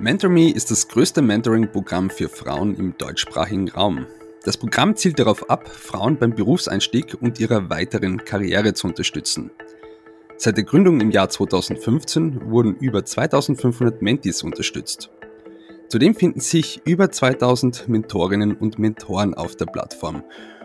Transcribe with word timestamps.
MentorMe 0.00 0.52
ist 0.52 0.70
das 0.70 0.86
größte 0.86 1.22
Mentoring-Programm 1.22 2.08
für 2.10 2.28
Frauen 2.28 2.76
im 2.76 2.96
deutschsprachigen 2.96 3.68
Raum. 3.68 4.06
Das 4.44 4.56
Programm 4.56 4.94
zielt 4.94 5.18
darauf 5.18 5.50
ab, 5.50 5.68
Frauen 5.68 6.16
beim 6.16 6.36
Berufseinstieg 6.36 7.16
und 7.20 7.40
ihrer 7.40 7.68
weiteren 7.68 8.24
Karriere 8.24 8.74
zu 8.74 8.86
unterstützen. 8.86 9.50
Seit 10.36 10.56
der 10.56 10.62
Gründung 10.62 11.00
im 11.00 11.10
Jahr 11.10 11.28
2015 11.28 12.48
wurden 12.48 12.76
über 12.76 13.04
2500 13.04 14.00
Mentis 14.00 14.44
unterstützt. 14.44 15.10
Zudem 15.88 16.14
finden 16.14 16.38
sich 16.38 16.80
über 16.84 17.10
2000 17.10 17.88
Mentorinnen 17.88 18.54
und 18.54 18.78
Mentoren 18.78 19.34
auf 19.34 19.56
der 19.56 19.66
Plattform. 19.66 20.22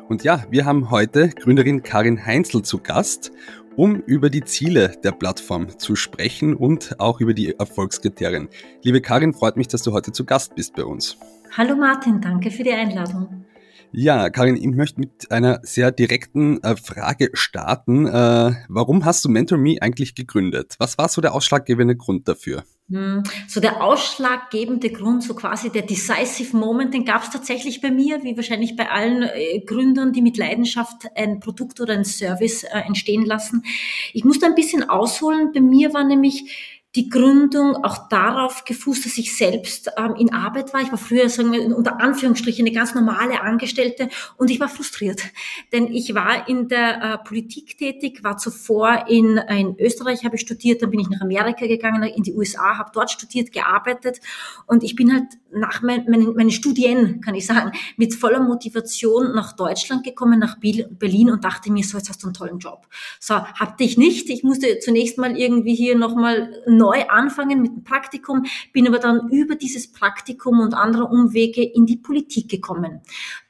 Und 0.10 0.24
ja, 0.24 0.46
wir 0.52 0.66
haben 0.66 0.92
heute 0.92 1.30
Gründerin 1.30 1.82
Karin 1.82 2.24
Heinzel 2.24 2.62
zu 2.62 2.78
Gast 2.78 3.32
um 3.76 3.96
über 4.02 4.30
die 4.30 4.44
Ziele 4.44 4.94
der 5.04 5.12
Plattform 5.12 5.78
zu 5.80 5.96
sprechen 5.96 6.56
und 6.56 7.00
auch 7.00 7.20
über 7.20 7.34
die 7.34 7.58
Erfolgskriterien. 7.58 8.50
Liebe 8.84 9.02
Karin, 9.02 9.34
freut 9.34 9.58
mich, 9.58 9.68
dass 9.68 9.84
du 9.84 9.94
heute 9.94 10.12
zu 10.12 10.26
Gast 10.26 10.56
bist 10.56 10.76
bei 10.76 10.84
uns. 10.84 11.18
Hallo 11.58 11.76
Martin, 11.76 12.22
danke 12.22 12.52
für 12.52 12.64
die 12.64 12.74
Einladung. 12.74 13.46
Ja, 13.92 14.32
Karin, 14.32 14.56
ich 14.56 14.66
möchte 14.66 15.00
mit 15.00 15.32
einer 15.32 15.60
sehr 15.62 15.92
direkten 15.92 16.62
äh, 16.64 16.76
Frage 16.76 17.30
starten. 17.34 18.08
Äh, 18.08 18.56
warum 18.68 19.06
hast 19.06 19.24
du 19.24 19.30
MentorMe 19.30 19.78
eigentlich 19.82 20.16
gegründet? 20.16 20.76
Was 20.80 20.98
war 20.98 21.10
so 21.10 21.22
der 21.22 21.36
ausschlaggebende 21.36 21.96
Grund 21.96 22.28
dafür? 22.28 22.64
Hm, 22.90 23.24
so 23.48 23.62
der 23.62 23.82
ausschlaggebende 23.82 24.90
Grund, 24.92 25.24
so 25.24 25.36
quasi 25.36 25.70
der 25.72 25.84
decisive 25.84 26.56
Moment, 26.58 26.94
den 26.94 27.06
gab 27.06 27.24
es 27.24 27.30
tatsächlich 27.30 27.80
bei 27.80 27.92
mir, 27.92 28.24
wie 28.24 28.36
wahrscheinlich 28.36 28.76
bei 28.76 28.90
allen 28.90 29.24
äh, 29.24 29.62
Gründern, 29.62 30.12
die 30.12 30.22
mit 30.22 30.38
Leidenschaft 30.38 31.08
ein 31.16 31.40
Produkt 31.40 31.80
oder 31.80 31.94
ein 31.94 32.04
Service 32.04 32.64
äh, 32.64 32.80
entstehen 32.86 33.26
lassen. 33.26 33.64
Ich 34.12 34.26
muss 34.26 34.40
da 34.40 34.48
ein 34.48 34.56
bisschen 34.56 34.90
ausholen. 34.90 35.52
Bei 35.54 35.62
mir 35.62 35.94
war 35.94 36.04
nämlich 36.04 36.82
die 36.96 37.10
Gründung 37.10 37.76
auch 37.84 38.08
darauf 38.08 38.66
gefußt, 38.66 39.06
dass 39.06 39.18
ich 39.18 39.36
selbst 39.36 39.90
ähm, 39.98 40.16
in 40.16 40.32
Arbeit 40.32 40.74
war. 40.74 40.82
Ich 40.82 40.92
war 40.92 41.00
früher, 41.00 41.28
sagen 41.28 41.52
wir, 41.52 41.76
unter 41.76 42.00
Anführungsstrichen 42.00 42.66
eine 42.66 42.76
ganz 42.76 42.94
normale 42.94 43.42
Angestellte 43.42 44.10
und 44.38 44.52
ich 44.52 44.60
war 44.60 44.70
frustriert. 44.70 45.24
Denn 45.72 45.88
ich 45.88 46.14
war 46.14 46.48
in 46.48 46.68
der 46.68 47.02
äh, 47.02 47.18
Politik 47.18 47.78
tätig, 47.80 48.24
war 48.24 48.38
zuvor 48.38 49.06
in, 49.08 49.38
in 49.38 49.76
Österreich, 49.80 50.24
habe 50.24 50.36
ich 50.36 50.42
studiert, 50.42 50.84
dann 50.84 50.92
bin 50.92 51.00
ich 51.00 51.10
nach 51.10 51.22
Amerika 51.22 51.66
gegangen, 51.66 52.04
in 52.04 52.22
die 52.22 52.34
USA, 52.34 52.78
habe 52.78 52.92
dort 52.94 53.10
studiert, 53.10 53.52
gearbeitet 53.52 54.20
und 54.68 54.84
ich 54.84 54.96
bin 54.96 55.12
halt 55.12 55.28
nach 55.52 55.82
mein, 55.82 56.06
meinen, 56.06 56.36
meinen 56.36 56.52
Studien, 56.52 57.22
kann 57.22 57.36
ich 57.36 57.46
sagen, 57.46 57.72
mit 57.98 58.14
voller 58.14 58.40
Motivation 58.40 59.34
nach 59.34 59.54
Deutschland 59.54 60.04
gekommen, 60.04 60.40
nach 60.40 60.58
Berlin 60.60 61.32
und 61.32 61.44
dachte 61.44 61.72
mir, 61.72 61.84
so, 61.84 61.98
jetzt 61.98 62.10
hast 62.10 62.22
du 62.24 62.28
einen 62.28 62.34
tollen 62.34 62.60
Job. 62.60 62.88
So, 63.20 63.36
hatte 63.36 63.84
ich 63.84 63.98
nicht. 63.98 64.30
Ich 64.30 64.44
musste 64.44 64.80
zunächst 64.80 65.18
mal 65.18 65.38
irgendwie 65.38 65.76
hier 65.76 65.98
nochmal 65.98 66.62
neu 66.84 67.08
anfangen 67.08 67.62
mit 67.62 67.72
dem 67.72 67.84
Praktikum, 67.84 68.46
bin 68.74 68.88
aber 68.88 69.00
dann 69.00 69.30
über 69.30 69.56
dieses 69.56 69.92
Praktikum 69.92 70.60
und 70.60 70.74
andere 70.74 71.06
Umwege 71.06 71.64
in 71.64 71.86
die 71.86 71.98
Politik 71.98 72.50
gekommen. 72.50 73.02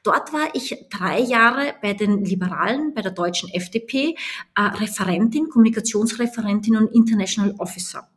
Dort 0.04 0.32
war 0.32 0.54
ich 0.54 0.86
drei 0.90 1.20
Jahre 1.20 1.74
bei 1.82 1.94
den 1.94 2.24
Liberalen, 2.24 2.94
bei 2.94 3.02
der 3.02 3.10
deutschen 3.10 3.48
FDP, 3.50 4.14
äh, 4.54 4.62
Referentin, 4.62 5.48
Kommunikationsreferentin 5.48 6.76
und 6.76 6.94
International 6.94 7.54
Officer. 7.58 8.08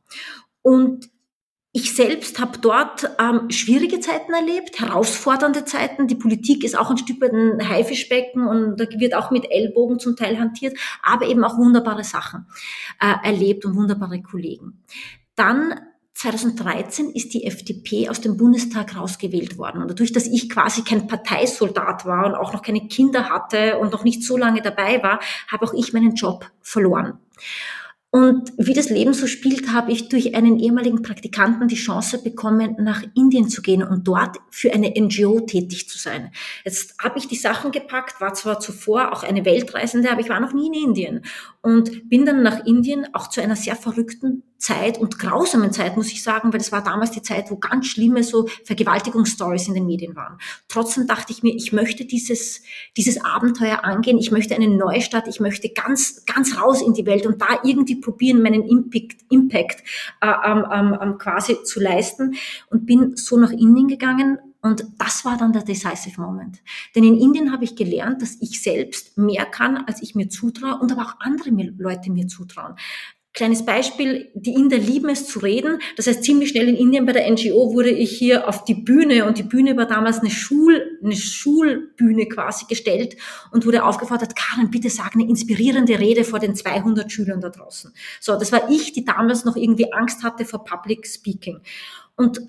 Und 0.62 1.10
ich 1.74 1.96
selbst 1.96 2.40
habe 2.40 2.58
dort 2.60 3.10
ähm, 3.20 3.50
schwierige 3.52 4.00
Zeiten 4.00 4.34
erlebt, 4.34 4.80
herausfordernde 4.80 5.66
Zeiten. 5.66 6.08
Die 6.08 6.16
Politik 6.16 6.64
ist 6.64 6.78
auch 6.78 6.90
ein 6.90 6.98
Stück 6.98 7.22
weit 7.22 7.34
ein 7.34 7.70
Haifischbecken 7.70 8.48
und 8.48 8.78
da 8.80 8.86
wird 8.98 9.14
auch 9.14 9.32
mit 9.32 9.52
Ellbogen 9.52 10.00
zum 10.00 10.16
Teil 10.16 10.40
hantiert, 10.40 10.78
aber 11.04 11.28
eben 11.28 11.44
auch 11.44 11.58
wunderbare 11.58 12.04
Sachen 12.04 12.48
äh, 13.00 13.14
erlebt 13.28 13.66
und 13.66 13.76
wunderbare 13.76 14.22
Kollegen. 14.22 14.84
Dann 15.36 15.80
2013 16.18 17.12
ist 17.12 17.36
die 17.36 17.44
FDP 17.44 18.10
aus 18.10 18.22
dem 18.22 18.38
Bundestag 18.38 18.96
rausgewählt 18.96 19.60
worden. 19.60 19.84
Und 19.84 19.92
dadurch, 19.92 20.12
dass 20.12 20.26
ich 20.26 20.50
quasi 20.50 20.82
kein 20.82 21.06
Parteisoldat 21.06 22.08
war 22.08 22.26
und 22.26 22.34
auch 22.34 22.54
noch 22.54 22.64
keine 22.64 22.88
Kinder 22.88 23.30
hatte 23.30 23.78
und 23.78 23.92
noch 23.92 24.04
nicht 24.04 24.24
so 24.24 24.36
lange 24.36 24.64
dabei 24.64 25.04
war, 25.04 25.20
habe 25.48 25.66
auch 25.66 25.74
ich 25.76 25.94
meinen 25.94 26.16
Job 26.16 26.50
verloren. 26.60 27.20
Und 28.10 28.54
wie 28.58 28.74
das 28.74 28.90
Leben 28.90 29.14
so 29.14 29.28
spielt, 29.28 29.74
habe 29.74 29.92
ich 29.92 30.08
durch 30.08 30.34
einen 30.34 30.60
ehemaligen 30.60 31.02
Praktikanten 31.02 31.68
die 31.68 31.76
Chance 31.76 32.24
bekommen, 32.24 32.78
nach 32.80 33.04
Indien 33.16 33.50
zu 33.50 33.62
gehen 33.62 33.84
und 33.84 34.08
dort 34.08 34.38
für 34.50 34.72
eine 34.72 34.94
NGO 34.98 35.42
tätig 35.42 35.90
zu 35.90 35.98
sein. 35.98 36.32
Jetzt 36.64 36.96
habe 37.00 37.20
ich 37.20 37.28
die 37.28 37.36
Sachen 37.36 37.72
gepackt, 37.74 38.22
war 38.22 38.34
zwar 38.34 38.62
zuvor 38.62 39.12
auch 39.12 39.24
eine 39.24 39.44
Weltreisende, 39.44 40.10
aber 40.10 40.22
ich 40.22 40.30
war 40.30 40.40
noch 40.40 40.54
nie 40.54 40.68
in 40.68 40.74
Indien 40.74 41.26
und 41.62 42.08
bin 42.10 42.26
dann 42.26 42.44
nach 42.44 42.66
Indien 42.66 43.14
auch 43.14 43.28
zu 43.30 43.42
einer 43.42 43.58
sehr 43.58 43.76
verrückten 43.76 44.44
Zeit 44.58 44.98
und 44.98 45.20
grausamen 45.20 45.72
Zeit, 45.72 45.98
muss 45.98 46.12
ich 46.12 46.24
sagen, 46.24 46.52
weil 46.52 46.60
das 46.60 46.72
war 46.72 46.84
damals 46.84 47.12
die 47.12 47.22
Zeit, 47.22 47.52
wo 47.52 47.58
ganz 47.58 47.88
schlimme 47.88 48.24
so 48.24 48.48
Vergewaltigungsstories 48.66 49.68
in 49.68 49.74
den 49.74 49.86
Medien 49.86 50.16
waren. 50.16 50.38
Trotzdem 50.68 51.08
dachte 51.08 51.32
ich 51.32 51.44
mir, 51.44 51.56
ich 51.56 51.74
möchte 51.74 52.06
dieses, 52.06 52.62
dieses 52.96 53.24
Abenteuer 53.24 53.84
angehen, 53.84 54.18
ich 54.18 54.32
möchte 54.32 54.56
eine 54.56 54.68
Neustadt, 54.68 55.28
ich 55.28 55.40
möchte 55.40 55.70
ganz, 55.70 56.26
ganz 56.26 56.60
raus 56.60 56.82
in 56.82 56.94
die 56.94 57.06
Welt 57.06 57.26
und 57.26 57.42
da 57.42 57.60
irgendwie 57.64 57.96
probieren, 57.96 58.42
meinen 58.42 58.64
Impact, 58.64 59.18
Impact 59.30 59.84
äh, 60.22 60.34
ähm, 60.46 60.66
ähm, 60.72 60.98
ähm, 61.02 61.18
quasi 61.18 61.64
zu 61.64 61.80
leisten 61.80 62.36
und 62.70 62.86
bin 62.86 63.16
so 63.16 63.38
nach 63.38 63.52
Indien 63.52 63.88
gegangen, 63.88 64.40
und 64.60 64.86
das 64.98 65.24
war 65.24 65.38
dann 65.38 65.54
der 65.54 65.64
decisive 65.64 66.20
Moment. 66.20 66.62
Denn 66.96 67.04
in 67.04 67.18
Indien 67.18 67.52
habe 67.54 67.64
ich 67.64 67.76
gelernt, 67.76 68.22
dass 68.22 68.38
ich 68.42 68.62
selbst 68.62 69.18
mehr 69.18 69.46
kann, 69.46 69.78
als 69.78 70.02
ich 70.02 70.16
mir 70.16 70.30
zutraue 70.30 70.80
und 70.80 70.92
aber 70.92 71.04
auch 71.04 71.16
andere 71.20 71.52
Leute 71.52 72.12
mir 72.12 72.28
zutrauen. 72.28 72.76
Kleines 73.38 73.64
Beispiel, 73.64 74.32
die 74.34 74.56
Inder 74.56 74.80
lieben 74.80 75.10
es 75.10 75.28
zu 75.28 75.38
reden. 75.38 75.78
Das 75.96 76.08
heißt, 76.08 76.24
ziemlich 76.24 76.50
schnell 76.50 76.70
in 76.70 76.76
Indien 76.76 77.06
bei 77.06 77.12
der 77.12 77.30
NGO 77.30 77.72
wurde 77.72 77.92
ich 77.92 78.18
hier 78.18 78.48
auf 78.48 78.64
die 78.64 78.74
Bühne 78.74 79.26
und 79.26 79.38
die 79.38 79.44
Bühne 79.44 79.78
war 79.78 79.86
damals 79.86 80.22
eine, 80.22 80.32
Schul, 80.32 80.98
eine 81.04 81.16
Schulbühne 81.16 82.26
quasi 82.26 82.66
gestellt 82.68 83.16
und 83.52 83.68
wurde 83.68 83.84
aufgefordert, 83.84 84.36
Karin, 84.36 84.72
bitte 84.72 84.90
sag 84.90 85.14
eine 85.14 85.30
inspirierende 85.30 86.00
Rede 86.00 86.24
vor 86.24 86.40
den 86.40 86.56
200 86.56 87.12
Schülern 87.12 87.40
da 87.40 87.50
draußen. 87.50 87.94
So, 88.20 88.40
das 88.40 88.52
war 88.52 88.72
ich, 88.72 88.94
die 88.94 89.06
damals 89.06 89.46
noch 89.46 89.56
irgendwie 89.56 89.94
Angst 89.94 90.24
hatte 90.24 90.44
vor 90.44 90.66
Public 90.66 91.06
Speaking. 91.06 91.60
Und 92.16 92.42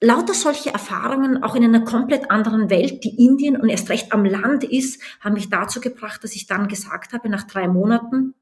lauter 0.00 0.34
solche 0.34 0.70
Erfahrungen, 0.70 1.44
auch 1.44 1.54
in 1.54 1.62
einer 1.62 1.84
komplett 1.84 2.32
anderen 2.32 2.70
Welt, 2.70 3.04
die 3.04 3.24
Indien 3.24 3.56
und 3.56 3.68
erst 3.68 3.88
recht 3.88 4.12
am 4.12 4.24
Land 4.24 4.64
ist, 4.64 5.00
haben 5.20 5.34
mich 5.34 5.48
dazu 5.48 5.80
gebracht, 5.80 6.24
dass 6.24 6.34
ich 6.34 6.48
dann 6.48 6.66
gesagt 6.66 7.12
habe, 7.12 7.28
nach 7.28 7.44
drei 7.44 7.68
Monaten, 7.68 8.34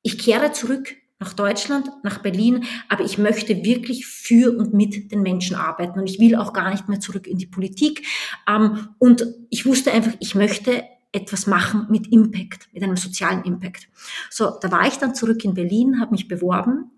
ich 0.00 0.18
kehre 0.18 0.52
zurück 0.52 0.96
nach 1.18 1.32
Deutschland, 1.32 1.90
nach 2.02 2.18
Berlin, 2.18 2.64
aber 2.88 3.04
ich 3.04 3.16
möchte 3.16 3.64
wirklich 3.64 4.06
für 4.06 4.56
und 4.56 4.74
mit 4.74 5.10
den 5.12 5.22
Menschen 5.22 5.56
arbeiten 5.56 5.98
und 5.98 6.08
ich 6.08 6.20
will 6.20 6.36
auch 6.36 6.52
gar 6.52 6.70
nicht 6.70 6.88
mehr 6.88 7.00
zurück 7.00 7.26
in 7.26 7.38
die 7.38 7.46
Politik. 7.46 8.06
Ähm, 8.48 8.88
und 8.98 9.26
ich 9.48 9.64
wusste 9.64 9.92
einfach, 9.92 10.12
ich 10.20 10.34
möchte 10.34 10.84
etwas 11.12 11.46
machen 11.46 11.86
mit 11.88 12.12
Impact, 12.12 12.68
mit 12.72 12.82
einem 12.82 12.96
sozialen 12.96 13.44
Impact. 13.44 13.88
So, 14.30 14.58
da 14.60 14.70
war 14.70 14.86
ich 14.86 14.98
dann 14.98 15.14
zurück 15.14 15.44
in 15.44 15.54
Berlin, 15.54 16.00
habe 16.00 16.12
mich 16.12 16.28
beworben 16.28 16.90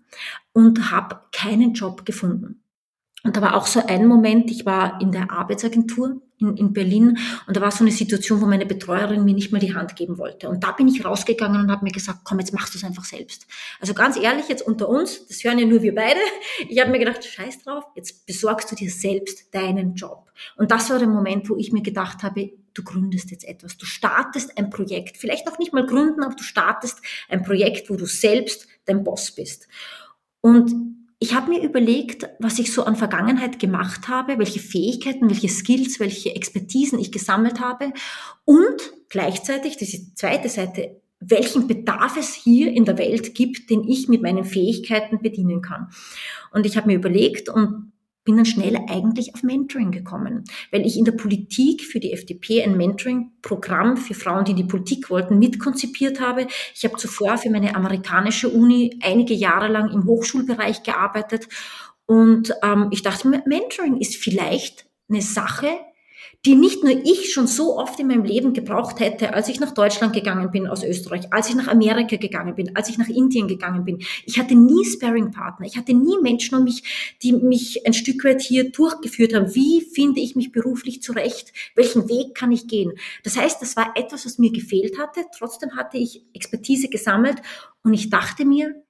und 0.51 0.91
habe 0.91 1.21
keinen 1.31 1.73
Job 1.73 2.05
gefunden. 2.05 2.61
Und 3.23 3.37
da 3.37 3.41
war 3.41 3.55
auch 3.55 3.67
so 3.67 3.85
ein 3.85 4.07
Moment, 4.07 4.51
ich 4.51 4.65
war 4.65 4.99
in 5.01 5.11
der 5.11 5.31
Arbeitsagentur 5.31 6.21
in, 6.39 6.57
in 6.57 6.73
Berlin 6.73 7.17
und 7.47 7.57
da 7.57 7.61
war 7.61 7.71
so 7.71 7.83
eine 7.83 7.91
Situation, 7.91 8.41
wo 8.41 8.45
meine 8.45 8.65
Betreuerin 8.65 9.25
mir 9.25 9.33
nicht 9.33 9.51
mal 9.51 9.59
die 9.59 9.73
Hand 9.73 9.95
geben 9.95 10.17
wollte. 10.17 10.49
Und 10.49 10.63
da 10.63 10.71
bin 10.71 10.87
ich 10.87 11.03
rausgegangen 11.03 11.61
und 11.61 11.71
habe 11.71 11.83
mir 11.83 11.91
gesagt, 11.91 12.19
komm, 12.23 12.39
jetzt 12.39 12.53
machst 12.53 12.73
du 12.73 12.77
es 12.77 12.83
einfach 12.83 13.05
selbst. 13.05 13.47
Also 13.79 13.93
ganz 13.93 14.17
ehrlich, 14.17 14.47
jetzt 14.47 14.65
unter 14.65 14.89
uns, 14.89 15.27
das 15.27 15.43
hören 15.43 15.59
ja 15.59 15.65
nur 15.65 15.81
wir 15.81 15.93
beide, 15.95 16.19
ich 16.67 16.79
habe 16.79 16.91
mir 16.91 16.99
gedacht, 16.99 17.23
scheiß 17.23 17.63
drauf, 17.63 17.83
jetzt 17.95 18.25
besorgst 18.25 18.71
du 18.71 18.75
dir 18.75 18.89
selbst 18.89 19.53
deinen 19.53 19.95
Job. 19.95 20.31
Und 20.55 20.71
das 20.71 20.89
war 20.89 20.99
der 20.99 21.07
Moment, 21.07 21.49
wo 21.49 21.57
ich 21.57 21.71
mir 21.71 21.81
gedacht 21.81 22.23
habe, 22.23 22.51
du 22.73 22.83
gründest 22.83 23.31
jetzt 23.31 23.45
etwas, 23.45 23.77
du 23.77 23.85
startest 23.85 24.57
ein 24.57 24.69
Projekt, 24.69 25.17
vielleicht 25.17 25.45
noch 25.45 25.59
nicht 25.59 25.73
mal 25.73 25.85
gründen, 25.85 26.23
aber 26.23 26.35
du 26.35 26.43
startest 26.43 27.01
ein 27.27 27.43
Projekt, 27.43 27.89
wo 27.89 27.95
du 27.95 28.05
selbst 28.05 28.67
dein 28.85 29.03
Boss 29.03 29.31
bist. 29.31 29.67
Und 30.41 30.98
ich 31.19 31.33
habe 31.33 31.49
mir 31.49 31.61
überlegt, 31.61 32.27
was 32.39 32.59
ich 32.59 32.73
so 32.73 32.85
an 32.85 32.95
Vergangenheit 32.95 33.59
gemacht 33.59 34.07
habe, 34.07 34.39
welche 34.39 34.59
Fähigkeiten, 34.59 35.29
welche 35.29 35.49
Skills, 35.49 35.99
welche 35.99 36.33
Expertisen 36.33 36.97
ich 36.97 37.11
gesammelt 37.11 37.59
habe 37.59 37.91
und 38.45 38.93
gleichzeitig, 39.09 39.75
diese 39.75 40.13
zweite 40.15 40.47
Seite, 40.47 41.01
welchen 41.19 41.67
Bedarf 41.67 42.15
es 42.15 42.33
hier 42.33 42.71
in 42.71 42.85
der 42.85 42.97
Welt 42.97 43.35
gibt, 43.35 43.69
den 43.69 43.85
ich 43.85 44.07
mit 44.07 44.21
meinen 44.21 44.45
Fähigkeiten 44.45 45.21
bedienen 45.21 45.61
kann. 45.61 45.89
Und 46.53 46.65
ich 46.65 46.77
habe 46.77 46.87
mir 46.87 46.95
überlegt 46.95 47.49
und 47.49 47.88
bin 48.29 48.37
dann 48.37 48.45
schnell 48.45 48.77
eigentlich 48.87 49.33
auf 49.33 49.41
Mentoring 49.41 49.89
gekommen, 49.89 50.43
weil 50.69 50.85
ich 50.85 50.99
in 50.99 51.03
der 51.03 51.13
Politik 51.13 51.81
für 51.81 51.99
die 51.99 52.13
FDP 52.13 52.63
ein 52.63 52.77
Mentoring-Programm 52.77 53.97
für 53.97 54.13
Frauen, 54.13 54.45
die 54.45 54.51
in 54.51 54.57
die 54.57 54.65
Politik 54.65 55.09
wollten, 55.09 55.39
mitkonzipiert 55.39 56.19
habe. 56.19 56.45
Ich 56.75 56.83
habe 56.83 56.95
zuvor 56.97 57.39
für 57.39 57.49
meine 57.49 57.75
amerikanische 57.75 58.47
Uni 58.47 58.99
einige 59.01 59.33
Jahre 59.33 59.67
lang 59.67 59.89
im 59.89 60.05
Hochschulbereich 60.05 60.83
gearbeitet 60.83 61.47
und 62.05 62.53
ähm, 62.61 62.89
ich 62.91 63.01
dachte 63.01 63.27
mir, 63.27 63.41
Mentoring 63.47 63.97
ist 63.97 64.15
vielleicht 64.15 64.85
eine 65.09 65.23
Sache, 65.23 65.69
die 66.45 66.55
nicht 66.55 66.83
nur 66.83 66.93
ich 66.93 67.33
schon 67.33 67.47
so 67.47 67.77
oft 67.77 67.99
in 67.99 68.07
meinem 68.07 68.23
Leben 68.23 68.53
gebraucht 68.53 69.01
hätte, 69.01 69.33
als 69.33 69.49
ich 69.49 69.59
nach 69.59 69.73
Deutschland 69.73 70.13
gegangen 70.13 70.51
bin 70.51 70.67
aus 70.67 70.83
Österreich, 70.83 71.33
als 71.33 71.49
ich 71.49 71.55
nach 71.55 71.67
Amerika 71.67 72.15
gegangen 72.15 72.55
bin, 72.55 72.75
als 72.77 72.87
ich 72.87 72.97
nach 72.97 73.09
Indien 73.09 73.49
gegangen 73.49 73.83
bin. 73.83 73.99
Ich 74.25 74.39
hatte 74.39 74.55
nie 74.55 74.85
Sparing-Partner. 74.85 75.65
Ich 75.65 75.75
hatte 75.75 75.93
nie 75.93 76.17
Menschen 76.21 76.57
um 76.57 76.63
mich, 76.63 77.17
die 77.21 77.33
mich 77.33 77.85
ein 77.85 77.93
Stück 77.93 78.23
weit 78.23 78.41
hier 78.41 78.71
durchgeführt 78.71 79.33
haben. 79.33 79.53
Wie 79.53 79.81
finde 79.81 80.21
ich 80.21 80.37
mich 80.37 80.53
beruflich 80.53 81.01
zurecht? 81.01 81.51
Welchen 81.75 82.07
Weg 82.07 82.35
kann 82.35 82.53
ich 82.53 82.67
gehen? 82.67 82.93
Das 83.23 83.35
heißt, 83.35 83.61
das 83.61 83.75
war 83.75 83.91
etwas, 83.95 84.25
was 84.25 84.37
mir 84.37 84.51
gefehlt 84.51 84.97
hatte. 84.97 85.25
Trotzdem 85.37 85.75
hatte 85.75 85.97
ich 85.97 86.23
Expertise 86.33 86.87
gesammelt 86.87 87.41
und 87.83 87.93
ich 87.93 88.09
dachte 88.09 88.45
mir, 88.45 88.81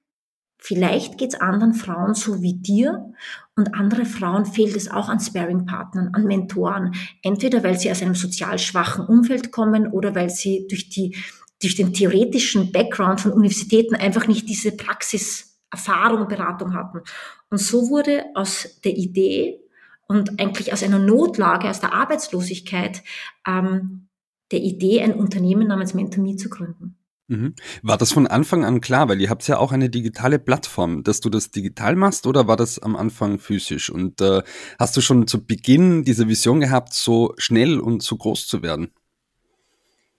Vielleicht 0.62 1.16
geht's 1.16 1.40
anderen 1.40 1.72
Frauen 1.72 2.14
so 2.14 2.42
wie 2.42 2.54
dir 2.54 3.12
und 3.56 3.74
andere 3.74 4.04
Frauen 4.04 4.44
fehlt 4.44 4.76
es 4.76 4.90
auch 4.90 5.08
an 5.08 5.18
Sparing-Partnern, 5.18 6.10
an 6.12 6.24
Mentoren. 6.24 6.94
Entweder 7.22 7.64
weil 7.64 7.78
sie 7.78 7.90
aus 7.90 8.02
einem 8.02 8.14
sozial 8.14 8.58
schwachen 8.58 9.06
Umfeld 9.06 9.52
kommen 9.52 9.88
oder 9.88 10.14
weil 10.14 10.28
sie 10.28 10.66
durch, 10.68 10.90
die, 10.90 11.16
durch 11.62 11.76
den 11.76 11.94
theoretischen 11.94 12.72
Background 12.72 13.22
von 13.22 13.32
Universitäten 13.32 13.94
einfach 13.94 14.26
nicht 14.28 14.48
diese 14.50 14.72
Praxiserfahrung, 14.72 16.28
Beratung 16.28 16.74
hatten. 16.74 17.00
Und 17.48 17.58
so 17.58 17.88
wurde 17.88 18.26
aus 18.34 18.80
der 18.84 18.96
Idee 18.96 19.60
und 20.08 20.40
eigentlich 20.40 20.72
aus 20.72 20.82
einer 20.82 20.98
Notlage, 20.98 21.70
aus 21.70 21.80
der 21.80 21.94
Arbeitslosigkeit, 21.94 23.02
ähm, 23.46 24.08
der 24.52 24.60
Idee, 24.60 25.00
ein 25.00 25.14
Unternehmen 25.14 25.68
namens 25.68 25.94
MentorMe 25.94 26.36
zu 26.36 26.50
gründen. 26.50 26.99
Mhm. 27.30 27.54
War 27.82 27.96
das 27.96 28.10
von 28.10 28.26
Anfang 28.26 28.64
an 28.64 28.80
klar, 28.80 29.08
weil 29.08 29.20
ihr 29.20 29.30
habt 29.30 29.46
ja 29.46 29.58
auch 29.58 29.70
eine 29.70 29.88
digitale 29.88 30.40
Plattform, 30.40 31.04
dass 31.04 31.20
du 31.20 31.30
das 31.30 31.52
digital 31.52 31.94
machst 31.94 32.26
oder 32.26 32.48
war 32.48 32.56
das 32.56 32.80
am 32.80 32.96
Anfang 32.96 33.38
physisch? 33.38 33.88
Und 33.88 34.20
äh, 34.20 34.42
hast 34.80 34.96
du 34.96 35.00
schon 35.00 35.28
zu 35.28 35.46
Beginn 35.46 36.02
diese 36.02 36.26
Vision 36.26 36.58
gehabt, 36.58 36.92
so 36.92 37.32
schnell 37.38 37.78
und 37.78 38.02
so 38.02 38.16
groß 38.16 38.48
zu 38.48 38.62
werden? 38.64 38.90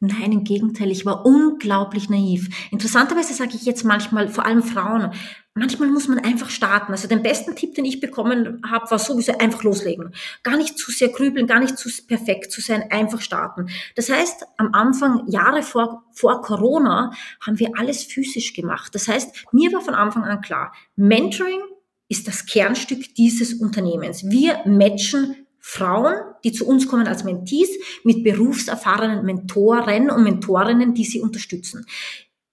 Nein, 0.04 0.32
im 0.32 0.44
Gegenteil, 0.44 0.90
ich 0.90 1.06
war 1.06 1.28
unglaublich 1.28 2.10
naiv. 2.10 2.50
Interessanterweise 2.72 3.36
sage 3.36 3.52
ich 3.54 3.66
jetzt 3.66 3.86
manchmal, 3.86 4.30
vor 4.30 4.48
allem 4.48 4.64
Frauen, 4.64 5.12
manchmal 5.54 5.90
muss 5.90 6.08
man 6.08 6.18
einfach 6.18 6.50
starten. 6.50 6.92
Also 6.92 7.08
den 7.08 7.22
besten 7.22 7.56
Tipp, 7.56 7.76
den 7.76 7.86
ich 7.86 8.00
bekommen 8.00 8.64
habe, 8.68 8.90
war 8.90 8.98
sowieso 8.98 9.38
einfach 9.38 9.62
loslegen. 9.62 10.16
Gar 10.42 10.58
nicht 10.58 10.80
zu 10.80 10.90
sehr 10.90 11.10
grübeln, 11.10 11.46
gar 11.46 11.60
nicht 11.60 11.78
zu 11.78 11.88
perfekt 12.08 12.52
zu 12.52 12.62
sein, 12.62 12.86
einfach 12.90 13.22
starten. 13.22 13.70
Das 13.96 14.10
heißt, 14.10 14.44
am 14.58 14.74
Anfang, 14.74 15.28
Jahre 15.28 15.62
vor, 15.62 16.04
vor 16.14 16.42
Corona, 16.42 17.12
haben 17.40 17.60
wir 17.60 17.78
alles 17.78 18.02
physisch 18.02 18.54
gemacht. 18.54 18.96
Das 18.96 19.08
heißt, 19.08 19.46
mir 19.52 19.72
war 19.72 19.82
von 19.82 19.94
Anfang 19.94 20.24
an 20.24 20.42
klar, 20.42 20.74
Mentoring 20.96 21.62
ist 22.10 22.28
das 22.28 22.48
Kernstück 22.48 23.14
dieses 23.14 23.54
Unternehmens. 23.54 24.24
Wir 24.32 24.62
matchen 24.66 25.46
Frauen, 25.60 26.16
die 26.44 26.52
zu 26.52 26.68
uns 26.68 26.88
kommen 26.88 27.08
als 27.08 27.24
Mentees, 27.24 27.70
mit 28.04 28.24
berufserfahrenen 28.24 29.26
Mentoren 29.26 30.10
und 30.10 30.24
Mentorinnen, 30.24 30.94
die 30.94 31.06
sie 31.06 31.22
unterstützen. 31.22 31.86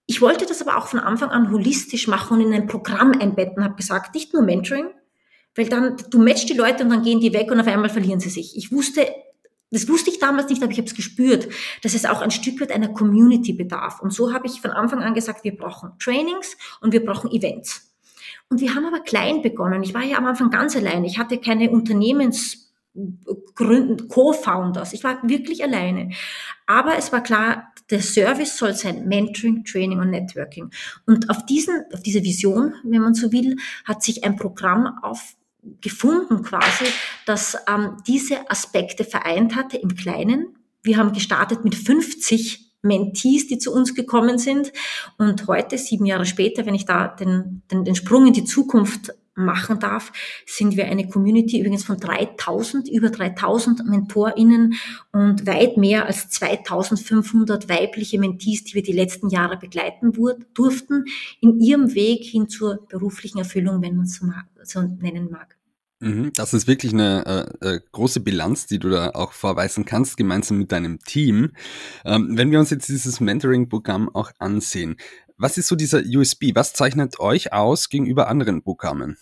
Ich 0.06 0.22
wollte 0.22 0.46
das 0.46 0.62
aber 0.62 0.78
auch 0.78 0.86
von 0.88 1.00
Anfang 1.00 1.30
an 1.30 1.52
holistisch 1.52 2.08
machen 2.08 2.38
und 2.38 2.46
in 2.46 2.54
ein 2.54 2.66
Programm 2.66 3.12
einbetten, 3.12 3.62
habe 3.62 3.76
gesagt, 3.76 4.14
nicht 4.14 4.32
nur 4.32 4.42
Mentoring, 4.42 4.86
weil 5.54 5.68
dann, 5.68 5.96
du 6.10 6.18
matchst 6.18 6.48
die 6.48 6.54
Leute 6.54 6.84
und 6.84 6.90
dann 6.90 7.02
gehen 7.02 7.20
die 7.20 7.32
weg 7.32 7.50
und 7.50 7.60
auf 7.60 7.66
einmal 7.66 7.90
verlieren 7.90 8.20
sie 8.20 8.30
sich. 8.30 8.56
Ich 8.56 8.72
wusste, 8.72 9.06
das 9.70 9.88
wusste 9.88 10.10
ich 10.10 10.18
damals 10.18 10.48
nicht, 10.48 10.62
aber 10.62 10.72
ich 10.72 10.78
habe 10.78 10.88
es 10.88 10.94
gespürt, 10.94 11.48
dass 11.82 11.94
es 11.94 12.06
auch 12.06 12.22
ein 12.22 12.30
Stück 12.30 12.60
weit 12.60 12.72
einer 12.72 12.88
Community 12.88 13.52
bedarf. 13.52 14.00
Und 14.00 14.12
so 14.12 14.32
habe 14.32 14.46
ich 14.46 14.60
von 14.60 14.70
Anfang 14.70 15.02
an 15.02 15.14
gesagt, 15.14 15.44
wir 15.44 15.56
brauchen 15.56 15.92
Trainings 15.98 16.56
und 16.80 16.92
wir 16.92 17.04
brauchen 17.04 17.30
Events. 17.30 17.92
Und 18.48 18.60
wir 18.60 18.74
haben 18.74 18.86
aber 18.86 19.00
klein 19.00 19.42
begonnen. 19.42 19.82
Ich 19.82 19.92
war 19.92 20.04
ja 20.04 20.16
am 20.16 20.24
Anfang 20.24 20.50
ganz 20.50 20.74
allein. 20.74 21.04
Ich 21.04 21.18
hatte 21.18 21.38
keine 21.38 21.70
Unternehmens 21.70 22.67
Gründen, 23.54 24.08
Co-Founders. 24.08 24.92
Ich 24.92 25.04
war 25.04 25.18
wirklich 25.22 25.62
alleine. 25.62 26.10
Aber 26.66 26.96
es 26.96 27.12
war 27.12 27.22
klar, 27.22 27.72
der 27.90 28.02
Service 28.02 28.56
soll 28.56 28.74
sein 28.74 29.06
Mentoring, 29.08 29.64
Training 29.64 30.00
und 30.00 30.10
Networking. 30.10 30.70
Und 31.06 31.30
auf 31.30 31.46
diesen, 31.46 31.84
auf 31.92 32.02
diese 32.02 32.22
Vision, 32.22 32.74
wenn 32.84 33.00
man 33.00 33.14
so 33.14 33.32
will, 33.32 33.56
hat 33.84 34.02
sich 34.02 34.24
ein 34.24 34.36
Programm 34.36 34.98
aufgefunden 35.02 36.42
quasi, 36.42 36.84
das 37.24 37.56
ähm, 37.68 37.96
diese 38.06 38.50
Aspekte 38.50 39.04
vereint 39.04 39.56
hatte 39.56 39.78
im 39.78 39.94
Kleinen. 39.94 40.58
Wir 40.82 40.98
haben 40.98 41.12
gestartet 41.12 41.64
mit 41.64 41.74
50 41.74 42.68
Mentees, 42.82 43.46
die 43.48 43.58
zu 43.58 43.72
uns 43.72 43.94
gekommen 43.94 44.38
sind. 44.38 44.72
Und 45.16 45.46
heute, 45.46 45.78
sieben 45.78 46.06
Jahre 46.06 46.26
später, 46.26 46.66
wenn 46.66 46.74
ich 46.74 46.84
da 46.84 47.08
den, 47.08 47.62
den, 47.70 47.84
den 47.84 47.94
Sprung 47.94 48.26
in 48.26 48.32
die 48.32 48.44
Zukunft 48.44 49.12
machen 49.38 49.78
darf, 49.80 50.12
sind 50.46 50.76
wir 50.76 50.86
eine 50.86 51.08
Community 51.08 51.60
übrigens 51.60 51.84
von 51.84 51.98
3000, 51.98 52.88
über 52.88 53.10
3000 53.10 53.86
MentorInnen 53.86 54.74
und 55.12 55.46
weit 55.46 55.76
mehr 55.76 56.06
als 56.06 56.28
2500 56.30 57.68
weibliche 57.68 58.18
Mentees, 58.18 58.64
die 58.64 58.74
wir 58.74 58.82
die 58.82 58.92
letzten 58.92 59.28
Jahre 59.28 59.56
begleiten 59.56 60.12
durften, 60.54 61.04
in 61.40 61.60
ihrem 61.60 61.94
Weg 61.94 62.24
hin 62.24 62.48
zur 62.48 62.86
beruflichen 62.88 63.38
Erfüllung, 63.38 63.82
wenn 63.82 63.96
man 63.96 64.06
es 64.06 64.20
so, 64.64 64.82
nennen 64.82 65.30
mag. 65.30 65.58
Mhm, 66.00 66.32
das 66.34 66.54
ist 66.54 66.68
wirklich 66.68 66.92
eine 66.92 67.58
äh, 67.60 67.74
äh, 67.74 67.80
große 67.90 68.20
Bilanz, 68.20 68.66
die 68.66 68.78
du 68.78 68.88
da 68.88 69.10
auch 69.10 69.32
vorweisen 69.32 69.84
kannst, 69.84 70.16
gemeinsam 70.16 70.58
mit 70.58 70.70
deinem 70.70 71.00
Team. 71.00 71.52
Ähm, 72.04 72.36
wenn 72.36 72.52
wir 72.52 72.60
uns 72.60 72.70
jetzt 72.70 72.88
dieses 72.88 73.18
Mentoring-Programm 73.18 74.08
auch 74.14 74.30
ansehen, 74.38 74.96
was 75.38 75.56
ist 75.56 75.68
so 75.68 75.76
dieser 75.76 76.00
USB? 76.00 76.50
Was 76.54 76.74
zeichnet 76.74 77.20
euch 77.20 77.52
aus 77.52 77.88
gegenüber 77.88 78.28
anderen 78.28 78.62
Programmen? 78.62 79.16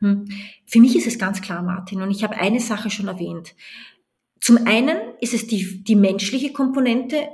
Hm. 0.00 0.26
Für 0.64 0.80
mich 0.80 0.96
ist 0.96 1.06
es 1.06 1.18
ganz 1.18 1.40
klar, 1.40 1.62
Martin, 1.62 2.02
und 2.02 2.10
ich 2.10 2.22
habe 2.22 2.36
eine 2.36 2.60
Sache 2.60 2.90
schon 2.90 3.08
erwähnt. 3.08 3.54
Zum 4.40 4.66
einen 4.66 4.96
ist 5.20 5.34
es 5.34 5.46
die, 5.46 5.82
die 5.82 5.96
menschliche 5.96 6.52
Komponente, 6.52 7.28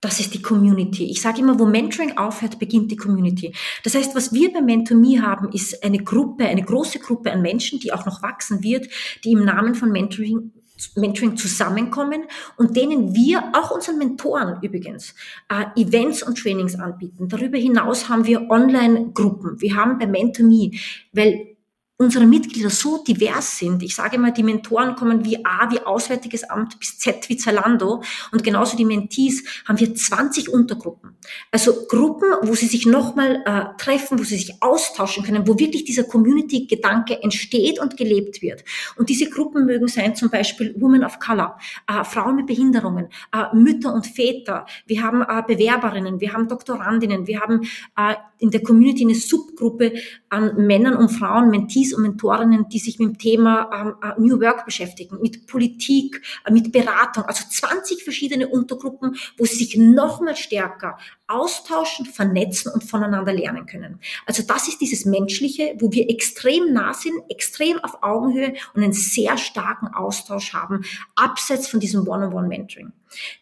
das 0.00 0.20
ist 0.20 0.34
die 0.34 0.42
Community. 0.42 1.04
Ich 1.04 1.20
sage 1.20 1.40
immer, 1.40 1.58
wo 1.58 1.66
Mentoring 1.66 2.16
aufhört, 2.16 2.58
beginnt 2.58 2.90
die 2.90 2.96
Community. 2.96 3.54
Das 3.82 3.94
heißt, 3.94 4.14
was 4.14 4.32
wir 4.32 4.52
bei 4.52 4.60
MentorMe 4.60 5.22
haben, 5.22 5.50
ist 5.52 5.82
eine 5.82 5.98
Gruppe, 5.98 6.44
eine 6.46 6.62
große 6.62 6.98
Gruppe 6.98 7.32
an 7.32 7.42
Menschen, 7.42 7.80
die 7.80 7.92
auch 7.92 8.04
noch 8.04 8.22
wachsen 8.22 8.62
wird, 8.62 8.88
die 9.24 9.32
im 9.32 9.44
Namen 9.44 9.74
von 9.74 9.90
Mentoring 9.90 10.52
Mentoring 10.94 11.36
zusammenkommen 11.36 12.24
und 12.56 12.76
denen 12.76 13.14
wir, 13.14 13.52
auch 13.52 13.70
unseren 13.70 13.98
Mentoren 13.98 14.58
übrigens, 14.62 15.14
äh, 15.48 15.80
Events 15.80 16.22
und 16.22 16.38
Trainings 16.38 16.74
anbieten. 16.78 17.28
Darüber 17.28 17.58
hinaus 17.58 18.08
haben 18.08 18.26
wir 18.26 18.50
Online-Gruppen. 18.50 19.60
Wir 19.60 19.76
haben 19.76 19.98
bei 19.98 20.06
MentorMe, 20.06 20.72
weil 21.12 21.55
unsere 21.98 22.26
Mitglieder 22.26 22.68
so 22.68 23.02
divers 23.02 23.58
sind. 23.58 23.82
Ich 23.82 23.94
sage 23.94 24.18
mal, 24.18 24.32
die 24.32 24.42
Mentoren 24.42 24.96
kommen 24.96 25.24
wie 25.24 25.44
A 25.44 25.70
wie 25.70 25.80
Auswärtiges 25.80 26.44
Amt 26.44 26.78
bis 26.78 26.98
Z 26.98 27.28
wie 27.28 27.38
Zalando 27.38 28.02
und 28.32 28.44
genauso 28.44 28.76
die 28.76 28.84
Mentees 28.84 29.44
haben 29.66 29.80
wir 29.80 29.94
20 29.94 30.50
Untergruppen. 30.50 31.16
Also 31.50 31.86
Gruppen, 31.86 32.28
wo 32.42 32.54
sie 32.54 32.66
sich 32.66 32.84
nochmal 32.84 33.42
äh, 33.46 33.82
treffen, 33.82 34.18
wo 34.18 34.24
sie 34.24 34.36
sich 34.36 34.62
austauschen 34.62 35.24
können, 35.24 35.48
wo 35.48 35.58
wirklich 35.58 35.84
dieser 35.84 36.04
Community-Gedanke 36.04 37.22
entsteht 37.22 37.80
und 37.80 37.96
gelebt 37.96 38.42
wird. 38.42 38.62
Und 38.96 39.08
diese 39.08 39.30
Gruppen 39.30 39.64
mögen 39.64 39.88
sein 39.88 40.14
zum 40.14 40.28
Beispiel 40.28 40.74
Women 40.78 41.02
of 41.02 41.18
Color, 41.18 41.58
äh, 41.86 42.04
Frauen 42.04 42.36
mit 42.36 42.46
Behinderungen, 42.46 43.08
äh, 43.32 43.56
Mütter 43.56 43.94
und 43.94 44.06
Väter. 44.06 44.66
Wir 44.86 45.02
haben 45.02 45.22
äh, 45.22 45.42
Bewerberinnen, 45.46 46.20
wir 46.20 46.34
haben 46.34 46.46
Doktorandinnen, 46.46 47.26
wir 47.26 47.40
haben 47.40 47.62
äh, 47.96 48.16
in 48.38 48.50
der 48.50 48.62
Community 48.62 49.04
eine 49.04 49.14
Subgruppe 49.14 49.92
an 50.28 50.66
Männern 50.66 50.96
und 50.96 51.08
Frauen, 51.08 51.50
Mentees, 51.50 51.94
und 51.94 52.02
Mentorinnen, 52.02 52.68
die 52.68 52.78
sich 52.78 52.98
mit 52.98 53.08
dem 53.08 53.18
Thema 53.18 53.70
ähm, 53.72 53.94
äh, 54.02 54.20
New 54.20 54.40
Work 54.40 54.64
beschäftigen, 54.64 55.18
mit 55.20 55.46
Politik, 55.46 56.20
äh, 56.44 56.52
mit 56.52 56.72
Beratung, 56.72 57.24
also 57.24 57.44
20 57.48 58.02
verschiedene 58.02 58.48
Untergruppen, 58.48 59.16
wo 59.36 59.44
sie 59.44 59.56
sich 59.56 59.76
noch 59.76 60.20
mal 60.20 60.36
stärker 60.36 60.98
austauschen, 61.28 62.06
vernetzen 62.06 62.72
und 62.72 62.84
voneinander 62.84 63.32
lernen 63.32 63.66
können. 63.66 64.00
Also 64.26 64.42
das 64.42 64.68
ist 64.68 64.80
dieses 64.80 65.04
Menschliche, 65.04 65.74
wo 65.80 65.90
wir 65.90 66.08
extrem 66.08 66.72
nah 66.72 66.94
sind, 66.94 67.14
extrem 67.28 67.78
auf 67.78 68.02
Augenhöhe 68.02 68.54
und 68.74 68.82
einen 68.82 68.92
sehr 68.92 69.36
starken 69.36 69.88
Austausch 69.88 70.52
haben, 70.54 70.84
abseits 71.14 71.68
von 71.68 71.80
diesem 71.80 72.06
One-on-One-Mentoring. 72.06 72.92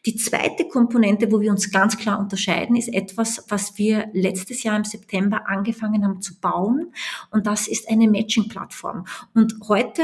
Die 0.07 0.17
zweite 0.17 0.69
Komponente, 0.69 1.31
wo 1.33 1.41
wir 1.41 1.51
uns 1.51 1.71
ganz 1.71 1.97
klar 1.97 2.19
unterscheiden, 2.19 2.77
ist 2.77 2.93
etwas, 2.93 3.45
was 3.49 3.77
wir 3.77 4.09
letztes 4.13 4.63
Jahr 4.63 4.77
im 4.77 4.85
September 4.85 5.49
angefangen 5.49 6.05
haben 6.05 6.21
zu 6.21 6.39
bauen. 6.39 6.93
Und 7.31 7.47
das 7.47 7.67
ist 7.67 7.89
eine 7.89 8.09
Matching-Plattform. 8.09 9.07
Und 9.35 9.55
heute, 9.69 10.03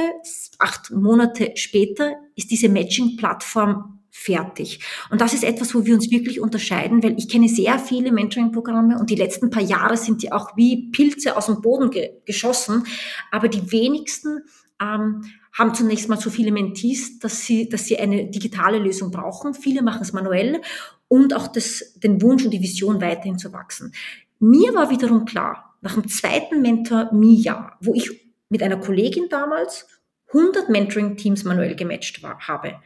acht 0.59 0.91
Monate 0.91 1.53
später, 1.57 2.17
ist 2.37 2.51
diese 2.51 2.69
Matching-Plattform 2.69 4.00
fertig. 4.11 4.81
Und 5.11 5.21
das 5.21 5.35
ist 5.35 5.45
etwas, 5.45 5.75
wo 5.75 5.85
wir 5.85 5.95
uns 5.95 6.11
wirklich 6.11 6.41
unterscheiden, 6.41 7.03
weil 7.03 7.17
ich 7.19 7.29
kenne 7.29 7.49
sehr 7.49 7.79
viele 7.79 8.13
Mentoring-Programme 8.13 8.99
und 8.99 9.11
die 9.11 9.17
letzten 9.17 9.51
paar 9.51 9.63
Jahre 9.63 9.97
sind 9.97 10.23
die 10.23 10.33
auch 10.33 10.57
wie 10.57 10.91
Pilze 10.91 11.37
aus 11.37 11.47
dem 11.47 11.61
Boden 11.61 11.91
ge 11.91 12.11
geschossen. 12.25 12.85
Aber 13.31 13.49
die 13.49 13.73
wenigsten 13.73 14.43
ähm, 14.81 15.25
haben 15.53 15.75
zunächst 15.75 16.09
mal 16.09 16.21
so 16.21 16.31
viele 16.31 16.53
Mentees, 16.53 17.19
dass 17.19 17.45
sie, 17.45 17.69
dass 17.69 17.87
sie 17.87 17.99
eine 17.99 18.31
digitale 18.31 18.79
Lösung 18.79 19.11
brauchen. 19.11 19.55
Viele 19.55 19.83
machen 19.83 20.03
es 20.03 20.13
manuell 20.13 20.61
und 21.09 21.35
auch 21.35 21.49
das, 21.49 21.95
den 21.97 22.23
Wunsch 22.23 22.45
und 22.45 22.53
die 22.53 22.63
Vision 22.63 23.01
weiterhin 23.01 23.39
zu 23.39 23.53
wachsen. 23.53 23.93
Mir 24.39 24.75
war 24.75 24.91
wiederum 24.91 25.25
klar, 25.25 25.77
nach 25.83 25.95
dem 25.95 26.09
zweiten 26.09 26.63
Mentor-Me-Jahr, 26.63 27.79
wo 27.81 27.95
ich 27.95 28.33
mit 28.49 28.63
einer 28.63 28.77
Kollegin 28.79 29.29
damals 29.29 29.87
100 30.33 30.69
Mentoring-Teams 30.69 31.45
manuell 31.45 31.75
gematcht 31.75 32.23
war, 32.23 32.39
habe, 32.47 32.77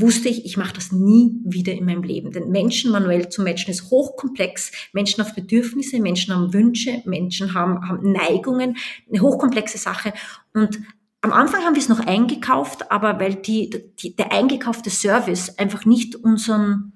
wusste 0.00 0.28
ich, 0.28 0.44
ich 0.44 0.56
mache 0.56 0.74
das 0.74 0.92
nie 0.92 1.32
wieder 1.44 1.72
in 1.72 1.84
meinem 1.84 2.02
Leben. 2.02 2.32
Denn 2.32 2.50
Menschen 2.50 2.90
manuell 2.90 3.28
zu 3.28 3.42
matchen 3.42 3.70
ist 3.70 3.90
hochkomplex. 3.90 4.72
Menschen 4.92 5.24
haben 5.24 5.34
Bedürfnisse, 5.34 6.00
Menschen 6.00 6.34
haben 6.34 6.52
Wünsche, 6.52 7.02
Menschen 7.04 7.54
haben, 7.54 7.88
haben 7.88 8.12
Neigungen, 8.12 8.76
eine 9.08 9.20
hochkomplexe 9.20 9.78
Sache. 9.78 10.12
Und 10.52 10.80
am 11.22 11.32
Anfang 11.32 11.62
haben 11.62 11.74
wir 11.74 11.82
es 11.82 11.88
noch 11.88 12.00
eingekauft, 12.00 12.90
aber 12.90 13.18
weil 13.18 13.34
die, 13.34 13.70
die, 13.98 14.14
der 14.14 14.32
eingekaufte 14.32 14.90
Service 14.90 15.58
einfach 15.58 15.84
nicht 15.84 16.14
unseren 16.14 16.92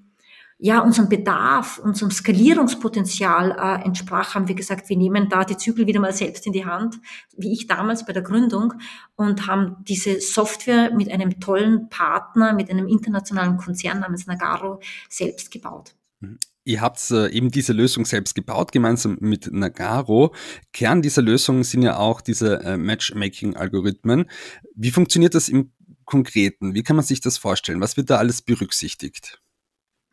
ja, 0.62 0.80
unserem 0.80 1.08
Bedarf, 1.08 1.78
unserem 1.78 2.10
Skalierungspotenzial 2.10 3.50
äh, 3.52 3.84
entsprach, 3.84 4.34
haben 4.34 4.46
wir 4.46 4.54
gesagt, 4.54 4.90
wir 4.90 4.96
nehmen 4.96 5.30
da 5.30 5.44
die 5.44 5.56
Zügel 5.56 5.86
wieder 5.86 6.00
mal 6.00 6.12
selbst 6.12 6.46
in 6.46 6.52
die 6.52 6.66
Hand, 6.66 6.96
wie 7.34 7.52
ich 7.52 7.66
damals 7.66 8.04
bei 8.04 8.12
der 8.12 8.22
Gründung, 8.22 8.74
und 9.16 9.46
haben 9.46 9.76
diese 9.88 10.20
Software 10.20 10.92
mit 10.94 11.10
einem 11.10 11.40
tollen 11.40 11.88
Partner, 11.88 12.52
mit 12.52 12.70
einem 12.70 12.88
internationalen 12.88 13.56
Konzern 13.56 14.00
namens 14.00 14.26
Nagaro 14.26 14.80
selbst 15.08 15.50
gebaut. 15.50 15.94
Mhm. 16.20 16.38
Ihr 16.64 16.82
habt 16.82 17.10
äh, 17.10 17.30
eben 17.30 17.50
diese 17.50 17.72
Lösung 17.72 18.04
selbst 18.04 18.34
gebaut, 18.34 18.70
gemeinsam 18.70 19.16
mit 19.20 19.50
Nagaro. 19.50 20.34
Kern 20.74 21.00
dieser 21.00 21.22
Lösung 21.22 21.64
sind 21.64 21.80
ja 21.80 21.96
auch 21.96 22.20
diese 22.20 22.62
äh, 22.62 22.76
Matchmaking-Algorithmen. 22.76 24.26
Wie 24.74 24.90
funktioniert 24.90 25.34
das 25.34 25.48
im 25.48 25.72
Konkreten? 26.04 26.74
Wie 26.74 26.82
kann 26.82 26.96
man 26.96 27.04
sich 27.04 27.22
das 27.22 27.38
vorstellen? 27.38 27.80
Was 27.80 27.96
wird 27.96 28.10
da 28.10 28.18
alles 28.18 28.42
berücksichtigt? 28.42 29.40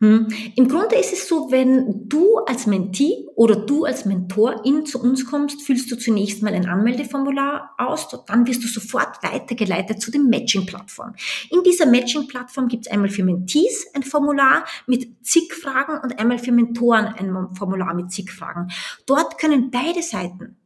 Hm. 0.00 0.28
Im 0.54 0.68
Grunde 0.68 0.94
ist 0.94 1.12
es 1.12 1.26
so, 1.26 1.50
wenn 1.50 2.08
du 2.08 2.36
als 2.46 2.68
Mentee 2.68 3.26
oder 3.34 3.56
du 3.56 3.84
als 3.84 4.04
Mentorin 4.04 4.86
zu 4.86 5.02
uns 5.02 5.26
kommst, 5.26 5.62
füllst 5.62 5.90
du 5.90 5.96
zunächst 5.96 6.40
mal 6.40 6.54
ein 6.54 6.68
Anmeldeformular 6.68 7.74
aus, 7.78 8.06
dann 8.28 8.46
wirst 8.46 8.62
du 8.62 8.68
sofort 8.68 9.20
weitergeleitet 9.24 10.00
zu 10.00 10.12
den 10.12 10.28
Matching-Plattform. 10.28 11.14
In 11.50 11.64
dieser 11.64 11.86
Matching-Plattform 11.86 12.68
gibt 12.68 12.86
es 12.86 12.92
einmal 12.92 13.10
für 13.10 13.24
Mentees 13.24 13.88
ein 13.92 14.04
Formular 14.04 14.64
mit 14.86 15.26
zig 15.26 15.52
Fragen 15.52 15.98
und 16.00 16.16
einmal 16.20 16.38
für 16.38 16.52
Mentoren 16.52 17.06
ein 17.06 17.56
Formular 17.56 17.92
mit 17.94 18.12
zig 18.12 18.30
Fragen. 18.30 18.68
Dort 19.04 19.36
können 19.38 19.72
beide 19.72 20.02
Seiten 20.02 20.57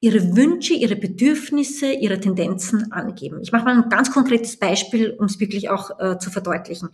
ihre 0.00 0.36
Wünsche, 0.36 0.74
ihre 0.74 0.96
Bedürfnisse, 0.96 1.92
ihre 1.92 2.18
Tendenzen 2.18 2.92
angeben. 2.92 3.40
Ich 3.42 3.52
mache 3.52 3.64
mal 3.64 3.82
ein 3.82 3.88
ganz 3.88 4.10
konkretes 4.10 4.56
Beispiel, 4.56 5.14
um 5.18 5.26
es 5.26 5.40
wirklich 5.40 5.70
auch 5.70 5.98
äh, 5.98 6.18
zu 6.18 6.30
verdeutlichen. 6.30 6.90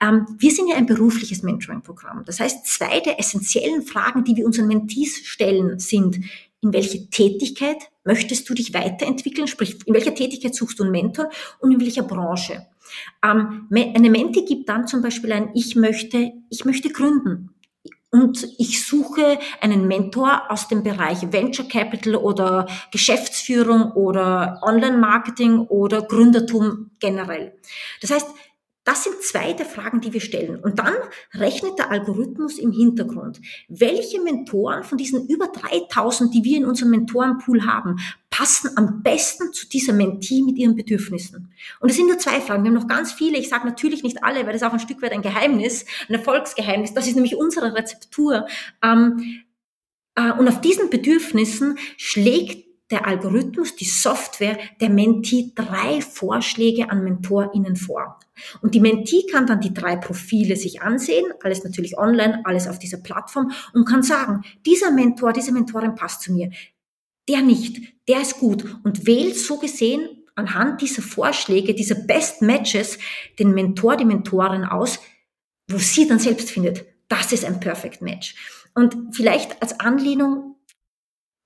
Ähm, 0.00 0.26
wir 0.38 0.50
sind 0.50 0.68
ja 0.68 0.76
ein 0.76 0.86
berufliches 0.86 1.42
Mentoring-Programm. 1.42 2.24
Das 2.24 2.40
heißt, 2.40 2.66
zwei 2.66 3.00
der 3.00 3.18
essentiellen 3.18 3.82
Fragen, 3.82 4.24
die 4.24 4.36
wir 4.36 4.46
unseren 4.46 4.68
Mentees 4.68 5.16
stellen, 5.24 5.78
sind, 5.78 6.20
in 6.60 6.72
welche 6.72 7.10
Tätigkeit 7.10 7.90
möchtest 8.04 8.48
du 8.48 8.54
dich 8.54 8.72
weiterentwickeln? 8.72 9.46
Sprich, 9.46 9.76
in 9.86 9.94
welcher 9.94 10.14
Tätigkeit 10.14 10.54
suchst 10.54 10.78
du 10.78 10.84
einen 10.84 10.92
Mentor 10.92 11.28
und 11.60 11.72
in 11.72 11.80
welcher 11.80 12.04
Branche? 12.04 12.66
Ähm, 13.22 13.68
eine 13.70 14.10
Mentee 14.10 14.44
gibt 14.44 14.68
dann 14.68 14.86
zum 14.86 15.02
Beispiel 15.02 15.32
ein, 15.32 15.50
ich 15.54 15.76
möchte, 15.76 16.32
ich 16.50 16.64
möchte 16.64 16.90
gründen 16.90 17.53
und 18.14 18.46
ich 18.58 18.86
suche 18.86 19.40
einen 19.60 19.88
Mentor 19.88 20.42
aus 20.48 20.68
dem 20.68 20.84
Bereich 20.84 21.32
Venture 21.32 21.66
Capital 21.66 22.14
oder 22.14 22.66
Geschäftsführung 22.92 23.90
oder 23.90 24.60
Online-Marketing 24.62 25.58
oder 25.66 26.02
Gründertum 26.02 26.92
generell. 27.00 27.58
Das 28.00 28.12
heißt, 28.12 28.28
das 28.84 29.04
sind 29.04 29.22
zwei 29.22 29.54
der 29.54 29.64
Fragen, 29.64 30.02
die 30.02 30.12
wir 30.12 30.20
stellen. 30.20 30.60
Und 30.60 30.78
dann 30.78 30.94
rechnet 31.32 31.78
der 31.78 31.90
Algorithmus 31.90 32.58
im 32.58 32.70
Hintergrund, 32.70 33.40
welche 33.68 34.20
Mentoren 34.20 34.84
von 34.84 34.98
diesen 34.98 35.26
über 35.26 35.48
3000, 35.48 36.34
die 36.34 36.44
wir 36.44 36.58
in 36.58 36.66
unserem 36.66 36.90
Mentorenpool 36.90 37.64
haben, 37.64 37.96
passen 38.28 38.70
am 38.76 39.02
besten 39.02 39.52
zu 39.52 39.68
dieser 39.68 39.94
Mentee 39.94 40.42
mit 40.42 40.58
ihren 40.58 40.76
Bedürfnissen. 40.76 41.52
Und 41.80 41.88
es 41.88 41.96
sind 41.96 42.08
nur 42.08 42.18
zwei 42.18 42.40
Fragen. 42.40 42.62
Wir 42.62 42.70
haben 42.70 42.78
noch 42.78 42.88
ganz 42.88 43.12
viele. 43.12 43.38
Ich 43.38 43.48
sage 43.48 43.66
natürlich 43.66 44.02
nicht 44.02 44.22
alle, 44.22 44.44
weil 44.44 44.52
das 44.52 44.56
ist 44.56 44.68
auch 44.68 44.72
ein 44.72 44.80
Stück 44.80 45.00
weit 45.00 45.12
ein 45.12 45.22
Geheimnis, 45.22 45.86
ein 46.08 46.14
Erfolgsgeheimnis. 46.14 46.92
Das 46.92 47.06
ist 47.06 47.14
nämlich 47.14 47.36
unsere 47.36 47.74
Rezeptur. 47.74 48.46
Ähm, 48.82 49.44
äh, 50.14 50.32
und 50.32 50.48
auf 50.48 50.60
diesen 50.60 50.90
Bedürfnissen 50.90 51.78
schlägt 51.96 52.63
der 52.94 53.08
Algorithmus, 53.08 53.74
die 53.74 53.86
Software 53.86 54.56
der 54.80 54.88
Mentee 54.88 55.50
drei 55.56 56.00
Vorschläge 56.00 56.90
an 56.90 57.02
MentorInnen 57.02 57.74
vor. 57.74 58.20
Und 58.62 58.76
die 58.76 58.80
Mentee 58.80 59.26
kann 59.28 59.48
dann 59.48 59.60
die 59.60 59.74
drei 59.74 59.96
Profile 59.96 60.54
sich 60.54 60.80
ansehen, 60.80 61.24
alles 61.42 61.64
natürlich 61.64 61.98
online, 61.98 62.42
alles 62.44 62.68
auf 62.68 62.78
dieser 62.78 62.98
Plattform 62.98 63.50
und 63.72 63.84
kann 63.84 64.04
sagen, 64.04 64.42
dieser 64.64 64.92
Mentor, 64.92 65.32
diese 65.32 65.50
Mentorin 65.50 65.96
passt 65.96 66.22
zu 66.22 66.32
mir. 66.32 66.50
Der 67.28 67.42
nicht, 67.42 67.80
der 68.06 68.20
ist 68.20 68.38
gut 68.38 68.64
und 68.84 69.08
wählt 69.08 69.36
so 69.36 69.58
gesehen 69.58 70.08
anhand 70.36 70.80
dieser 70.80 71.02
Vorschläge, 71.02 71.74
dieser 71.74 71.96
Best 71.96 72.42
Matches 72.42 72.98
den 73.40 73.54
Mentor, 73.54 73.96
die 73.96 74.04
Mentorin 74.04 74.64
aus, 74.64 75.00
wo 75.68 75.78
sie 75.78 76.06
dann 76.06 76.20
selbst 76.20 76.48
findet, 76.48 76.84
das 77.08 77.32
ist 77.32 77.44
ein 77.44 77.58
Perfect 77.58 78.02
Match. 78.02 78.36
Und 78.72 79.16
vielleicht 79.16 79.60
als 79.62 79.80
Anlehnung 79.80 80.53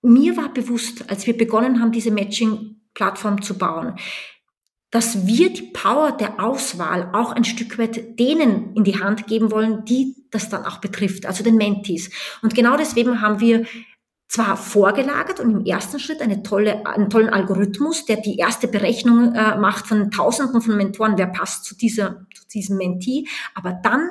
mir 0.02 0.37
war 0.37 0.52
bewusst, 0.52 1.11
als 1.11 1.26
wir 1.26 1.37
begonnen 1.37 1.81
haben, 1.81 1.93
diese 1.93 2.11
Matching-Plattform 2.11 3.43
zu 3.43 3.59
bauen, 3.59 3.95
dass 4.90 5.26
wir 5.26 5.52
die 5.52 5.71
Power 5.73 6.12
der 6.12 6.43
Auswahl 6.43 7.11
auch 7.12 7.33
ein 7.33 7.45
Stück 7.45 7.78
weit 7.78 8.19
denen 8.19 8.75
in 8.75 8.85
die 8.85 9.00
Hand 9.00 9.26
geben 9.26 9.50
wollen, 9.50 9.85
die 9.85 10.17
das 10.31 10.49
dann 10.49 10.64
auch 10.64 10.78
betrifft, 10.78 11.26
also 11.26 11.45
den 11.45 11.57
Mentees. 11.57 12.11
Und 12.43 12.55
genau 12.55 12.76
deswegen 12.76 13.21
haben 13.21 13.40
wir 13.40 13.67
zwar 14.28 14.57
vorgelagert 14.57 15.40
und 15.40 15.50
im 15.50 15.64
ersten 15.64 15.99
Schritt 15.99 16.21
eine 16.21 16.43
tolle, 16.43 16.87
einen 16.87 17.09
tollen 17.09 17.31
Algorithmus, 17.31 18.05
der 18.05 18.19
die 18.19 18.37
erste 18.37 18.69
Berechnung 18.69 19.35
äh, 19.35 19.57
macht 19.57 19.87
von 19.87 20.11
Tausenden 20.11 20.61
von 20.61 20.76
Mentoren, 20.76 21.17
wer 21.17 21.28
passt 21.28 21.64
zu, 21.64 21.76
dieser, 21.76 22.26
zu 22.35 22.47
diesem 22.49 22.76
Mentee, 22.76 23.26
aber 23.55 23.73
dann 23.83 24.11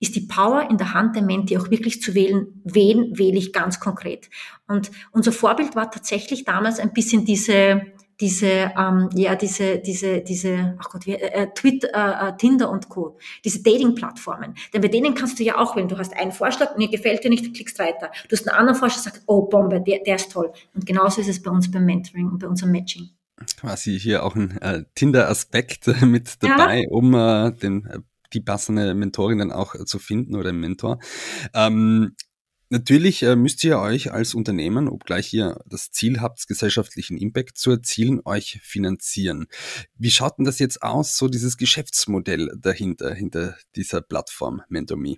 ist 0.00 0.14
die 0.16 0.22
Power 0.22 0.68
in 0.70 0.78
der 0.78 0.94
Hand 0.94 1.16
der 1.16 1.22
Menti 1.22 1.56
auch 1.58 1.70
wirklich 1.70 2.00
zu 2.00 2.14
wählen, 2.14 2.60
wen 2.64 3.18
wähle 3.18 3.38
ich 3.38 3.52
ganz 3.52 3.80
konkret. 3.80 4.30
Und 4.66 4.90
unser 5.12 5.32
Vorbild 5.32 5.74
war 5.76 5.90
tatsächlich 5.90 6.44
damals 6.44 6.78
ein 6.78 6.92
bisschen 6.92 7.24
diese 7.24 7.82
diese 8.20 8.72
ähm, 8.76 9.08
ja 9.14 9.36
diese 9.36 9.78
diese 9.78 10.20
diese 10.20 10.76
ach 10.78 10.90
Gott 10.90 11.06
wie, 11.06 11.12
äh, 11.12 11.44
äh 11.44 11.46
Twitter 11.54 11.88
äh, 11.94 12.28
äh, 12.28 12.36
Tinder 12.36 12.70
und 12.70 12.88
Co. 12.88 13.16
Diese 13.44 13.62
Dating 13.62 13.94
Plattformen 13.94 14.54
denn 14.74 14.80
bei 14.80 14.88
denen 14.88 15.14
kannst 15.14 15.38
du 15.38 15.44
ja 15.44 15.56
auch 15.56 15.76
wählen. 15.76 15.88
Du 15.88 15.98
hast 15.98 16.16
einen 16.16 16.32
Vorschlag 16.32 16.76
mir 16.76 16.88
gefällt 16.88 17.22
dir 17.22 17.30
nicht 17.30 17.46
du 17.46 17.52
klickst 17.52 17.78
weiter. 17.78 18.10
Du 18.28 18.36
hast 18.36 18.48
einen 18.48 18.58
anderen 18.58 18.78
Vorschlag 18.78 19.02
sagst 19.02 19.22
oh 19.26 19.42
Bombe 19.42 19.80
der 19.80 20.00
der 20.00 20.16
ist 20.16 20.32
toll. 20.32 20.52
Und 20.74 20.84
genauso 20.84 21.20
ist 21.20 21.28
es 21.28 21.42
bei 21.42 21.50
uns 21.50 21.70
beim 21.70 21.84
Mentoring 21.84 22.28
und 22.28 22.38
bei 22.38 22.48
unserem 22.48 22.72
Matching. 22.72 23.08
Quasi 23.56 23.98
hier 23.98 24.24
auch 24.24 24.34
ein 24.34 24.60
äh, 24.62 24.82
Tinder 24.96 25.30
Aspekt 25.30 25.86
mit 26.02 26.42
dabei 26.42 26.80
ja. 26.80 26.88
um 26.90 27.14
äh, 27.14 27.52
den 27.52 27.86
äh, 27.86 27.98
die 28.32 28.40
passende 28.40 28.94
Mentorin 28.94 29.38
dann 29.38 29.52
auch 29.52 29.74
zu 29.84 29.98
finden 29.98 30.36
oder 30.36 30.52
Mentor. 30.52 30.98
Ähm, 31.54 32.14
Natürlich 32.70 33.22
äh, 33.22 33.34
müsst 33.34 33.64
ihr 33.64 33.78
euch 33.78 34.12
als 34.12 34.34
Unternehmen, 34.34 34.88
obgleich 34.88 35.32
ihr 35.32 35.58
das 35.64 35.90
Ziel 35.90 36.20
habt, 36.20 36.46
gesellschaftlichen 36.46 37.16
Impact 37.16 37.56
zu 37.56 37.70
erzielen, 37.70 38.20
euch 38.26 38.60
finanzieren. 38.62 39.46
Wie 39.96 40.10
schaut 40.10 40.36
denn 40.36 40.44
das 40.44 40.58
jetzt 40.58 40.82
aus, 40.82 41.16
so 41.16 41.28
dieses 41.28 41.56
Geschäftsmodell 41.56 42.54
dahinter, 42.60 43.14
hinter 43.14 43.56
dieser 43.74 44.02
Plattform 44.02 44.60
MentorMe? 44.68 45.16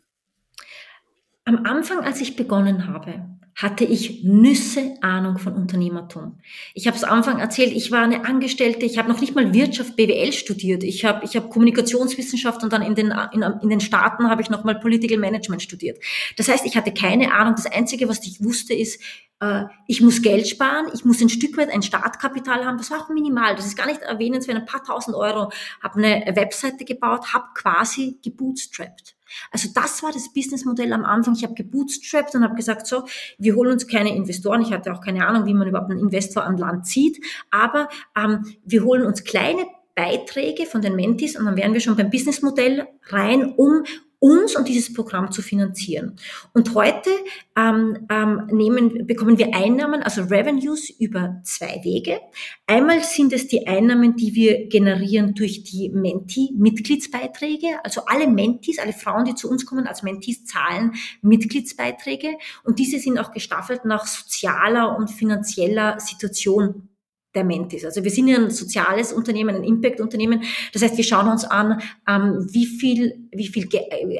Am 1.44 1.64
Anfang, 1.66 2.04
als 2.04 2.20
ich 2.20 2.36
begonnen 2.36 2.86
habe, 2.86 3.39
hatte 3.54 3.84
ich 3.84 4.24
Nüsse 4.24 4.94
Ahnung 5.02 5.38
von 5.38 5.54
Unternehmertum. 5.54 6.38
Ich 6.74 6.86
habe 6.86 6.96
es 6.96 7.04
Anfang 7.04 7.38
erzählt, 7.38 7.72
ich 7.72 7.90
war 7.90 8.02
eine 8.02 8.24
Angestellte, 8.24 8.86
ich 8.86 8.98
habe 8.98 9.08
noch 9.08 9.20
nicht 9.20 9.34
mal 9.34 9.52
Wirtschaft, 9.52 9.96
BWL 9.96 10.32
studiert. 10.32 10.82
Ich 10.82 11.04
habe 11.04 11.24
ich 11.24 11.36
hab 11.36 11.50
Kommunikationswissenschaft 11.50 12.62
und 12.62 12.72
dann 12.72 12.82
in 12.82 12.94
den, 12.94 13.12
in, 13.32 13.42
in 13.42 13.68
den 13.68 13.80
Staaten 13.80 14.30
habe 14.30 14.42
ich 14.42 14.50
noch 14.50 14.64
mal 14.64 14.78
Political 14.78 15.18
Management 15.18 15.62
studiert. 15.62 15.98
Das 16.36 16.48
heißt, 16.48 16.64
ich 16.64 16.76
hatte 16.76 16.92
keine 16.92 17.34
Ahnung. 17.34 17.54
Das 17.56 17.66
Einzige, 17.66 18.08
was 18.08 18.24
ich 18.26 18.42
wusste, 18.42 18.74
ist, 18.74 19.00
äh, 19.40 19.64
ich 19.86 20.00
muss 20.00 20.22
Geld 20.22 20.46
sparen, 20.46 20.86
ich 20.94 21.04
muss 21.04 21.20
ein 21.20 21.28
Stück 21.28 21.56
weit 21.56 21.70
ein 21.70 21.82
Startkapital 21.82 22.64
haben. 22.64 22.78
Das 22.78 22.90
war 22.90 23.02
auch 23.02 23.08
minimal. 23.08 23.56
Das 23.56 23.66
ist 23.66 23.76
gar 23.76 23.86
nicht 23.86 24.02
erwähnenswert. 24.02 24.56
Ein 24.56 24.66
paar 24.66 24.84
tausend 24.84 25.16
Euro. 25.16 25.50
Habe 25.82 25.98
eine 25.98 26.36
Webseite 26.36 26.84
gebaut, 26.84 27.32
habe 27.32 27.46
quasi 27.54 28.18
gebootstrapped. 28.22 29.16
Also 29.50 29.68
das 29.74 30.02
war 30.02 30.12
das 30.12 30.32
Businessmodell 30.32 30.92
am 30.92 31.04
Anfang. 31.04 31.34
Ich 31.34 31.44
habe 31.44 31.54
gebootstrapped 31.54 32.34
und 32.34 32.44
habe 32.44 32.54
gesagt, 32.54 32.86
so, 32.86 33.04
wir 33.38 33.54
holen 33.54 33.72
uns 33.72 33.86
keine 33.86 34.14
Investoren. 34.14 34.62
Ich 34.62 34.72
hatte 34.72 34.92
auch 34.92 35.00
keine 35.00 35.26
Ahnung, 35.26 35.46
wie 35.46 35.54
man 35.54 35.68
überhaupt 35.68 35.90
einen 35.90 36.00
Investor 36.00 36.44
an 36.44 36.56
Land 36.56 36.86
zieht. 36.86 37.24
Aber 37.50 37.88
ähm, 38.16 38.44
wir 38.64 38.84
holen 38.84 39.04
uns 39.04 39.24
kleine 39.24 39.66
Beiträge 39.94 40.66
von 40.66 40.80
den 40.80 40.96
Mentis 40.96 41.36
und 41.36 41.44
dann 41.44 41.56
wären 41.56 41.74
wir 41.74 41.80
schon 41.80 41.96
beim 41.96 42.10
Businessmodell 42.10 42.86
rein, 43.08 43.52
um 43.56 43.84
uns 44.20 44.54
und 44.54 44.68
dieses 44.68 44.92
Programm 44.92 45.32
zu 45.32 45.42
finanzieren. 45.42 46.16
Und 46.52 46.74
heute 46.74 47.10
ähm, 47.56 48.06
ähm, 48.10 48.48
nehmen, 48.52 49.06
bekommen 49.06 49.38
wir 49.38 49.54
Einnahmen, 49.54 50.02
also 50.02 50.22
Revenues 50.22 50.90
über 50.90 51.40
zwei 51.42 51.80
Wege. 51.82 52.20
Einmal 52.66 53.02
sind 53.02 53.32
es 53.32 53.48
die 53.48 53.66
Einnahmen, 53.66 54.16
die 54.16 54.34
wir 54.34 54.68
generieren 54.68 55.34
durch 55.34 55.64
die 55.64 55.88
Menti-Mitgliedsbeiträge. 55.88 57.82
Also 57.82 58.02
alle 58.06 58.28
Mentis, 58.28 58.78
alle 58.78 58.92
Frauen, 58.92 59.24
die 59.24 59.34
zu 59.34 59.50
uns 59.50 59.64
kommen 59.64 59.86
als 59.86 60.02
Mentis, 60.02 60.44
zahlen 60.44 60.92
Mitgliedsbeiträge. 61.22 62.36
Und 62.62 62.78
diese 62.78 62.98
sind 62.98 63.18
auch 63.18 63.32
gestaffelt 63.32 63.86
nach 63.86 64.06
sozialer 64.06 64.96
und 64.98 65.10
finanzieller 65.10 65.98
Situation 65.98 66.89
der 67.34 67.44
Mentis. 67.44 67.84
Also 67.84 68.02
wir 68.02 68.10
sind 68.10 68.28
ja 68.28 68.36
ein 68.36 68.50
soziales 68.50 69.12
Unternehmen, 69.12 69.54
ein 69.56 69.64
Impact-Unternehmen. 69.64 70.42
Das 70.72 70.82
heißt, 70.82 70.96
wir 70.96 71.04
schauen 71.04 71.28
uns 71.28 71.44
an, 71.44 71.80
ähm, 72.08 72.46
wie 72.50 72.66
viel, 72.66 73.28
wie 73.32 73.46
viel 73.46 73.68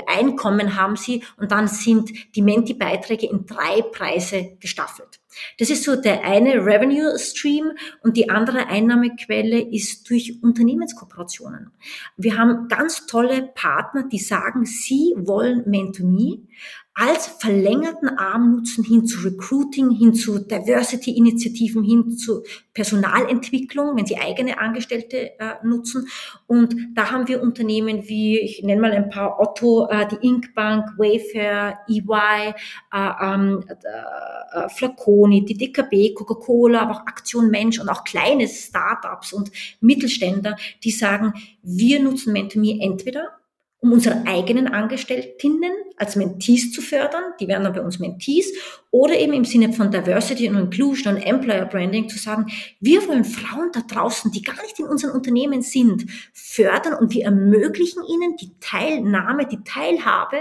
Einkommen 0.07 0.76
haben 0.76 0.97
sie 0.97 1.25
und 1.37 1.50
dann 1.50 1.69
sind 1.69 2.11
die 2.37 2.43
Menti-Beiträge 2.43 3.26
in 3.26 3.47
drei 3.47 3.83
Preise 3.83 4.57
gestaffelt. 4.61 5.21
Das 5.59 5.71
ist 5.71 5.85
so 5.85 5.97
der 5.97 6.25
eine 6.25 6.55
Revenue 6.55 7.19
Stream 7.19 7.73
und 8.02 8.17
die 8.17 8.29
andere 8.31 8.67
Einnahmequelle 8.67 9.61
ist 9.61 10.09
durch 10.11 10.43
Unternehmenskooperationen. 10.43 11.71
Wir 12.17 12.37
haben 12.37 12.69
ganz 12.69 13.07
tolle 13.07 13.50
Partner, 13.55 14.09
die 14.09 14.19
sagen, 14.19 14.64
sie 14.64 15.14
wollen 15.17 15.62
Mentomy 15.67 16.47
als 16.94 17.26
verlängerten 17.26 18.09
Arm 18.09 18.56
nutzen 18.56 18.85
hin 18.85 19.06
zu 19.06 19.20
Recruiting, 19.20 19.90
hin 19.90 20.12
zu 20.12 20.38
Diversity-Initiativen, 20.38 21.85
hin 21.85 22.16
zu 22.16 22.42
Personalentwicklung, 22.75 23.97
wenn 23.97 24.06
sie 24.06 24.18
eigene 24.18 24.59
Angestellte 24.59 25.38
äh, 25.38 25.54
nutzen. 25.62 26.09
Und 26.47 26.75
da 26.94 27.11
haben 27.11 27.28
wir 27.28 27.42
Unternehmen 27.42 28.09
wie, 28.09 28.38
ich 28.40 28.62
nenne 28.62 28.80
mal 28.80 28.92
ein 28.92 29.09
paar, 29.09 29.40
Otto, 29.40 29.88
äh, 29.88 30.09
die 30.09 30.26
Inkbank, 30.26 30.99
Wayfair, 30.99 31.78
EY, 31.88 32.54
äh, 32.92 33.11
ähm, 33.23 33.64
äh, 33.68 34.68
Flaconi, 34.68 35.44
die 35.44 35.56
DKB, 35.56 36.14
Coca-Cola, 36.14 36.82
aber 36.82 36.97
auch 36.97 37.06
Aktion 37.06 37.50
Mensch 37.50 37.78
und 37.78 37.88
auch 37.88 38.04
kleine 38.04 38.49
Startups 38.49 39.32
und 39.32 39.50
Mittelständler, 39.80 40.56
die 40.82 40.90
sagen, 40.90 41.35
wir 41.62 42.02
nutzen 42.02 42.32
MentorMe 42.32 42.80
entweder 42.80 43.39
um 43.80 43.92
unsere 43.92 44.26
eigenen 44.26 44.68
Angestellten 44.68 45.62
als 45.96 46.16
Mentees 46.16 46.72
zu 46.72 46.82
fördern, 46.82 47.22
die 47.40 47.49
werden 47.49 47.64
dann 47.64 47.72
bei 47.72 47.80
uns 47.80 47.99
Mentees, 47.99 48.52
oder 48.90 49.18
eben 49.18 49.32
im 49.32 49.44
Sinne 49.44 49.72
von 49.72 49.90
Diversity 49.90 50.49
und 50.49 50.56
Inclusion 50.56 51.14
und 51.14 51.22
Employer 51.22 51.66
Branding 51.66 52.08
zu 52.08 52.18
sagen, 52.18 52.46
wir 52.80 53.06
wollen 53.08 53.25
Frauen 53.25 53.70
da 53.72 53.80
draußen, 53.80 54.30
die 54.32 54.42
gar 54.42 54.60
nicht 54.62 54.78
in 54.78 54.87
unseren 54.87 55.12
Unternehmen 55.12 55.62
sind, 55.62 56.06
fördern 56.32 56.94
und 56.94 57.12
wir 57.12 57.25
ermöglichen 57.25 58.02
ihnen 58.04 58.37
die 58.37 58.52
Teilnahme, 58.60 59.46
die 59.46 59.62
Teilhabe 59.64 60.38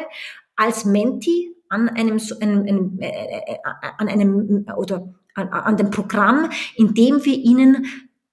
als 0.55 0.85
Menti 0.85 1.53
an 1.69 1.87
einem, 1.89 2.19
einem, 2.41 2.61
einem, 2.61 2.99
äh, 2.99 3.07
äh, 3.07 3.57
an 3.97 4.07
einem 4.07 4.65
oder 4.75 5.13
an, 5.35 5.47
an 5.49 5.77
dem 5.77 5.91
Programm, 5.91 6.49
in 6.75 6.93
dem 6.93 7.23
wir 7.23 7.35
ihnen 7.35 7.85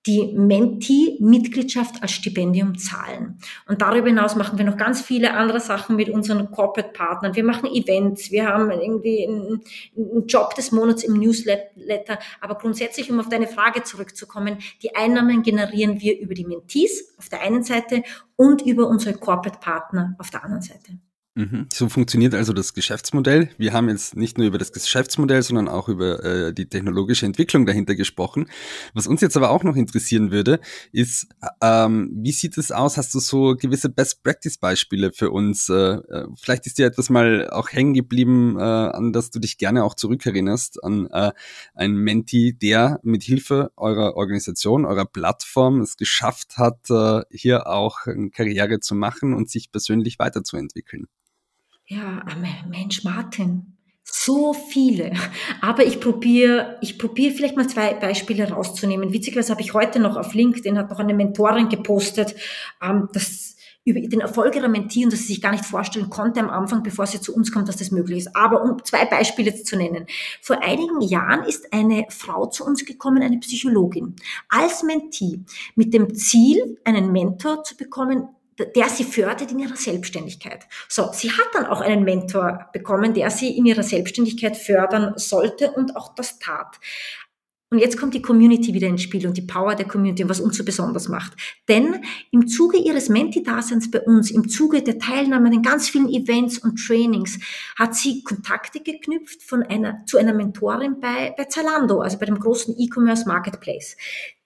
die 0.06 0.32
Menti-Mitgliedschaft 0.36 2.02
als 2.02 2.12
Stipendium 2.12 2.78
zahlen. 2.78 3.38
Und 3.66 3.82
darüber 3.82 4.06
hinaus 4.06 4.36
machen 4.36 4.56
wir 4.56 4.64
noch 4.64 4.76
ganz 4.76 5.00
viele 5.00 5.34
andere 5.34 5.60
Sachen 5.60 5.96
mit 5.96 6.08
unseren 6.08 6.50
Corporate-Partnern. 6.50 7.34
Wir 7.34 7.44
machen 7.44 7.66
Events, 7.66 8.30
wir 8.30 8.46
haben 8.46 8.70
irgendwie 8.70 9.26
einen, 9.26 9.62
Job 10.26 10.54
des 10.54 10.72
Monats 10.72 11.04
im 11.04 11.14
Newsletter. 11.14 12.18
Aber 12.40 12.56
grundsätzlich, 12.56 13.10
um 13.10 13.20
auf 13.20 13.28
deine 13.28 13.46
Frage 13.46 13.82
zurückzukommen, 13.82 14.58
die 14.82 14.94
Einnahmen 14.94 15.42
generieren 15.42 16.00
wir 16.00 16.18
über 16.18 16.34
die 16.34 16.44
Mentees 16.44 17.14
auf 17.18 17.28
der 17.28 17.42
einen 17.42 17.62
Seite 17.62 18.02
und 18.36 18.62
über 18.62 18.86
unsere 18.86 19.16
Corporate-Partner 19.16 20.16
auf 20.18 20.30
der 20.30 20.44
anderen 20.44 20.62
Seite. 20.62 20.98
Mhm. 21.38 21.66
So 21.70 21.90
funktioniert 21.90 22.34
also 22.34 22.54
das 22.54 22.72
Geschäftsmodell. 22.72 23.50
Wir 23.58 23.74
haben 23.74 23.90
jetzt 23.90 24.16
nicht 24.16 24.38
nur 24.38 24.46
über 24.46 24.56
das 24.56 24.72
Geschäftsmodell, 24.72 25.42
sondern 25.42 25.68
auch 25.68 25.90
über 25.90 26.24
äh, 26.24 26.54
die 26.54 26.66
technologische 26.66 27.26
Entwicklung 27.26 27.66
dahinter 27.66 27.94
gesprochen. 27.94 28.48
Was 28.94 29.06
uns 29.06 29.20
jetzt 29.20 29.36
aber 29.36 29.50
auch 29.50 29.62
noch 29.62 29.76
interessieren 29.76 30.30
würde, 30.30 30.60
ist, 30.92 31.28
ähm, 31.60 32.10
wie 32.22 32.32
sieht 32.32 32.56
es 32.56 32.72
aus? 32.72 32.96
Hast 32.96 33.14
du 33.14 33.20
so 33.20 33.54
gewisse 33.54 33.90
Best-Practice-Beispiele 33.90 35.12
für 35.12 35.30
uns? 35.30 35.68
Äh, 35.68 35.74
äh, 35.74 36.26
vielleicht 36.40 36.66
ist 36.66 36.78
dir 36.78 36.86
etwas 36.86 37.10
mal 37.10 37.50
auch 37.50 37.70
hängen 37.70 37.92
geblieben, 37.92 38.56
äh, 38.58 38.62
an 38.62 39.12
das 39.12 39.30
du 39.30 39.38
dich 39.38 39.58
gerne 39.58 39.84
auch 39.84 39.94
zurückerinnerst, 39.94 40.82
an 40.82 41.06
äh, 41.10 41.32
einen 41.74 41.96
Menti, 41.96 42.56
der 42.56 42.98
mit 43.02 43.22
Hilfe 43.22 43.72
eurer 43.76 44.16
Organisation, 44.16 44.86
eurer 44.86 45.04
Plattform 45.04 45.82
es 45.82 45.98
geschafft 45.98 46.56
hat, 46.56 46.88
äh, 46.88 47.24
hier 47.30 47.66
auch 47.66 48.06
eine 48.06 48.30
Karriere 48.30 48.80
zu 48.80 48.94
machen 48.94 49.34
und 49.34 49.50
sich 49.50 49.70
persönlich 49.70 50.18
weiterzuentwickeln. 50.18 51.08
Ja, 51.88 52.24
Mensch, 52.68 53.04
Martin, 53.04 53.76
so 54.02 54.52
viele. 54.52 55.12
Aber 55.60 55.84
ich 55.84 56.00
probiere, 56.00 56.78
ich 56.80 56.98
probiere 56.98 57.34
vielleicht 57.34 57.56
mal 57.56 57.68
zwei 57.68 57.94
Beispiele 57.94 58.50
rauszunehmen. 58.50 59.12
Witzigerweise 59.12 59.52
habe 59.52 59.62
ich 59.62 59.72
heute 59.72 60.00
noch 60.00 60.16
auf 60.16 60.34
LinkedIn, 60.34 60.78
hat 60.78 60.90
noch 60.90 60.98
eine 60.98 61.14
Mentorin 61.14 61.68
gepostet, 61.68 62.34
ähm, 62.82 63.08
dass 63.12 63.56
über 63.84 64.00
den 64.00 64.20
Erfolg 64.20 64.56
ihrer 64.56 64.66
Mentee 64.66 65.04
und 65.04 65.12
dass 65.12 65.20
sie 65.20 65.28
sich 65.28 65.40
gar 65.40 65.52
nicht 65.52 65.64
vorstellen 65.64 66.10
konnte 66.10 66.40
am 66.40 66.50
Anfang, 66.50 66.82
bevor 66.82 67.06
sie 67.06 67.20
zu 67.20 67.32
uns 67.32 67.52
kommt, 67.52 67.68
dass 67.68 67.76
das 67.76 67.92
möglich 67.92 68.18
ist. 68.18 68.34
Aber 68.34 68.62
um 68.62 68.84
zwei 68.84 69.04
Beispiele 69.04 69.54
zu 69.54 69.76
nennen. 69.76 70.06
Vor 70.42 70.60
einigen 70.60 71.00
Jahren 71.02 71.44
ist 71.44 71.72
eine 71.72 72.04
Frau 72.08 72.46
zu 72.46 72.64
uns 72.64 72.84
gekommen, 72.84 73.22
eine 73.22 73.38
Psychologin, 73.38 74.16
als 74.48 74.82
Mentee, 74.82 75.38
mit 75.76 75.94
dem 75.94 76.16
Ziel, 76.16 76.78
einen 76.82 77.12
Mentor 77.12 77.62
zu 77.62 77.76
bekommen, 77.76 78.28
der 78.58 78.88
sie 78.88 79.04
fördert 79.04 79.52
in 79.52 79.58
ihrer 79.58 79.76
Selbstständigkeit. 79.76 80.66
So, 80.88 81.10
sie 81.12 81.30
hat 81.30 81.48
dann 81.52 81.66
auch 81.66 81.80
einen 81.80 82.04
Mentor 82.04 82.70
bekommen, 82.72 83.14
der 83.14 83.30
sie 83.30 83.56
in 83.56 83.66
ihrer 83.66 83.82
Selbstständigkeit 83.82 84.56
fördern 84.56 85.14
sollte 85.16 85.72
und 85.72 85.96
auch 85.96 86.14
das 86.14 86.38
tat. 86.38 86.78
Und 87.68 87.80
jetzt 87.80 87.98
kommt 87.98 88.14
die 88.14 88.22
Community 88.22 88.72
wieder 88.74 88.86
ins 88.86 89.02
Spiel 89.02 89.26
und 89.26 89.36
die 89.36 89.42
Power 89.42 89.74
der 89.74 89.88
Community, 89.88 90.28
was 90.28 90.38
uns 90.38 90.56
so 90.56 90.64
besonders 90.64 91.08
macht. 91.08 91.32
Denn 91.68 91.96
im 92.30 92.46
Zuge 92.46 92.78
ihres 92.78 93.08
Menti-Daseins 93.08 93.90
bei 93.90 94.00
uns, 94.02 94.30
im 94.30 94.48
Zuge 94.48 94.82
der 94.82 95.00
Teilnahme 95.00 95.48
an 95.48 95.62
ganz 95.62 95.88
vielen 95.88 96.08
Events 96.08 96.58
und 96.58 96.76
Trainings, 96.76 97.40
hat 97.76 97.96
sie 97.96 98.22
Kontakte 98.22 98.80
geknüpft 98.80 99.42
von 99.42 99.64
einer, 99.64 100.04
zu 100.06 100.16
einer 100.16 100.32
Mentorin 100.32 101.00
bei, 101.00 101.34
bei 101.36 101.46
Zalando, 101.46 102.00
also 102.00 102.18
bei 102.18 102.26
dem 102.26 102.38
großen 102.38 102.76
E-Commerce 102.78 103.26
Marketplace. 103.26 103.96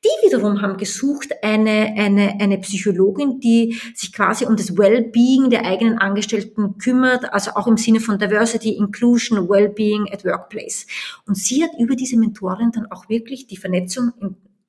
Die 0.02 0.26
wiederum 0.26 0.62
haben 0.62 0.78
gesucht 0.78 1.28
eine, 1.42 1.94
eine, 1.96 2.40
eine 2.40 2.58
Psychologin, 2.58 3.38
die 3.38 3.78
sich 3.94 4.14
quasi 4.14 4.46
um 4.46 4.56
das 4.56 4.78
Wellbeing 4.78 5.50
der 5.50 5.66
eigenen 5.66 5.98
Angestellten 5.98 6.78
kümmert, 6.78 7.30
also 7.34 7.50
auch 7.52 7.66
im 7.66 7.76
Sinne 7.76 8.00
von 8.00 8.18
Diversity, 8.18 8.76
Inclusion, 8.76 9.46
Wellbeing 9.48 10.06
at 10.10 10.24
Workplace. 10.24 10.86
Und 11.26 11.36
sie 11.36 11.62
hat 11.62 11.72
über 11.78 11.96
diese 11.96 12.18
Mentorin 12.18 12.72
dann 12.72 12.90
auch 12.90 13.10
wirklich 13.10 13.46
die 13.46 13.58
Vernetzung 13.58 14.12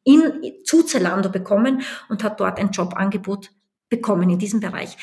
in, 0.04 0.24
in, 0.44 0.54
zu 0.66 0.84
Zalando 0.84 1.30
bekommen 1.30 1.82
und 2.10 2.24
hat 2.24 2.40
dort 2.42 2.60
ein 2.60 2.72
Jobangebot 2.72 3.52
bekommen 3.90 4.30
in 4.30 4.40
diesem 4.40 4.60
Bereich. 4.60 4.98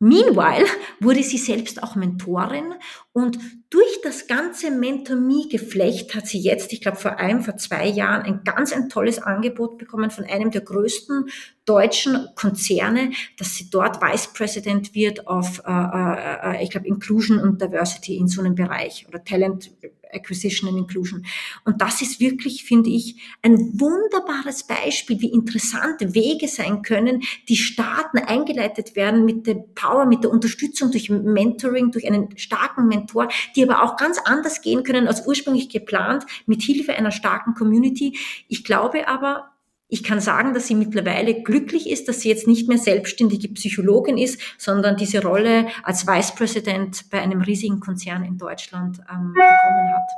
Meanwhile 0.00 0.66
wurde 1.00 1.24
sie 1.24 1.38
selbst 1.38 1.82
auch 1.82 1.96
Mentorin 1.96 2.74
und 3.12 3.36
durch 3.68 4.00
das 4.04 4.28
ganze 4.28 4.70
Mentor-Me-Geflecht 4.70 6.14
hat 6.14 6.28
sie 6.28 6.38
jetzt, 6.38 6.72
ich 6.72 6.80
glaube 6.80 6.98
vor 6.98 7.16
einem, 7.16 7.42
vor 7.42 7.56
zwei 7.56 7.86
Jahren, 7.86 8.22
ein 8.22 8.44
ganz 8.44 8.72
ein 8.72 8.88
tolles 8.88 9.18
Angebot 9.18 9.76
bekommen 9.76 10.10
von 10.10 10.24
einem 10.24 10.52
der 10.52 10.60
größten 10.60 11.28
deutschen 11.64 12.28
Konzerne, 12.36 13.10
dass 13.38 13.56
sie 13.56 13.70
dort 13.70 14.00
Vice 14.00 14.32
President 14.32 14.94
wird 14.94 15.26
auf, 15.26 15.62
äh, 15.66 15.70
äh, 15.72 16.56
äh 16.58 16.62
ich 16.62 16.70
glaube, 16.70 16.86
Inclusion 16.86 17.40
und 17.40 17.60
Diversity 17.60 18.16
in 18.16 18.28
so 18.28 18.40
einem 18.40 18.54
Bereich 18.54 19.04
oder 19.08 19.24
Talent 19.24 19.72
Acquisition 20.12 20.68
and 20.68 20.78
Inclusion. 20.78 21.24
Und 21.64 21.80
das 21.80 22.02
ist 22.02 22.20
wirklich, 22.20 22.64
finde 22.64 22.90
ich, 22.90 23.16
ein 23.42 23.56
wunderbares 23.78 24.64
Beispiel, 24.64 25.20
wie 25.20 25.32
interessante 25.32 26.14
Wege 26.14 26.48
sein 26.48 26.82
können, 26.82 27.22
die 27.48 27.56
Staaten 27.56 28.18
eingeleitet 28.18 28.96
werden 28.96 29.24
mit 29.24 29.46
der 29.46 29.54
Power, 29.54 30.06
mit 30.06 30.24
der 30.24 30.30
Unterstützung 30.30 30.90
durch 30.90 31.10
Mentoring, 31.10 31.90
durch 31.90 32.06
einen 32.06 32.36
starken 32.36 32.88
Mentor, 32.88 33.28
die 33.54 33.62
aber 33.62 33.82
auch 33.82 33.96
ganz 33.96 34.18
anders 34.18 34.62
gehen 34.62 34.82
können 34.82 35.08
als 35.08 35.26
ursprünglich 35.26 35.68
geplant, 35.68 36.24
mit 36.46 36.62
Hilfe 36.62 36.94
einer 36.94 37.10
starken 37.10 37.54
Community. 37.54 38.18
Ich 38.48 38.64
glaube 38.64 39.08
aber, 39.08 39.57
ich 39.88 40.02
kann 40.02 40.20
sagen, 40.20 40.52
dass 40.54 40.66
sie 40.66 40.74
mittlerweile 40.74 41.42
glücklich 41.42 41.88
ist, 41.88 42.08
dass 42.08 42.20
sie 42.20 42.28
jetzt 42.28 42.46
nicht 42.46 42.68
mehr 42.68 42.78
selbstständige 42.78 43.48
Psychologin 43.48 44.18
ist, 44.18 44.40
sondern 44.58 44.96
diese 44.96 45.22
Rolle 45.22 45.66
als 45.82 46.06
Vice 46.06 46.34
President 46.34 47.08
bei 47.10 47.20
einem 47.20 47.40
riesigen 47.40 47.80
Konzern 47.80 48.24
in 48.24 48.36
Deutschland 48.36 48.98
ähm, 49.10 49.32
bekommen 49.32 49.92
hat. 49.94 50.10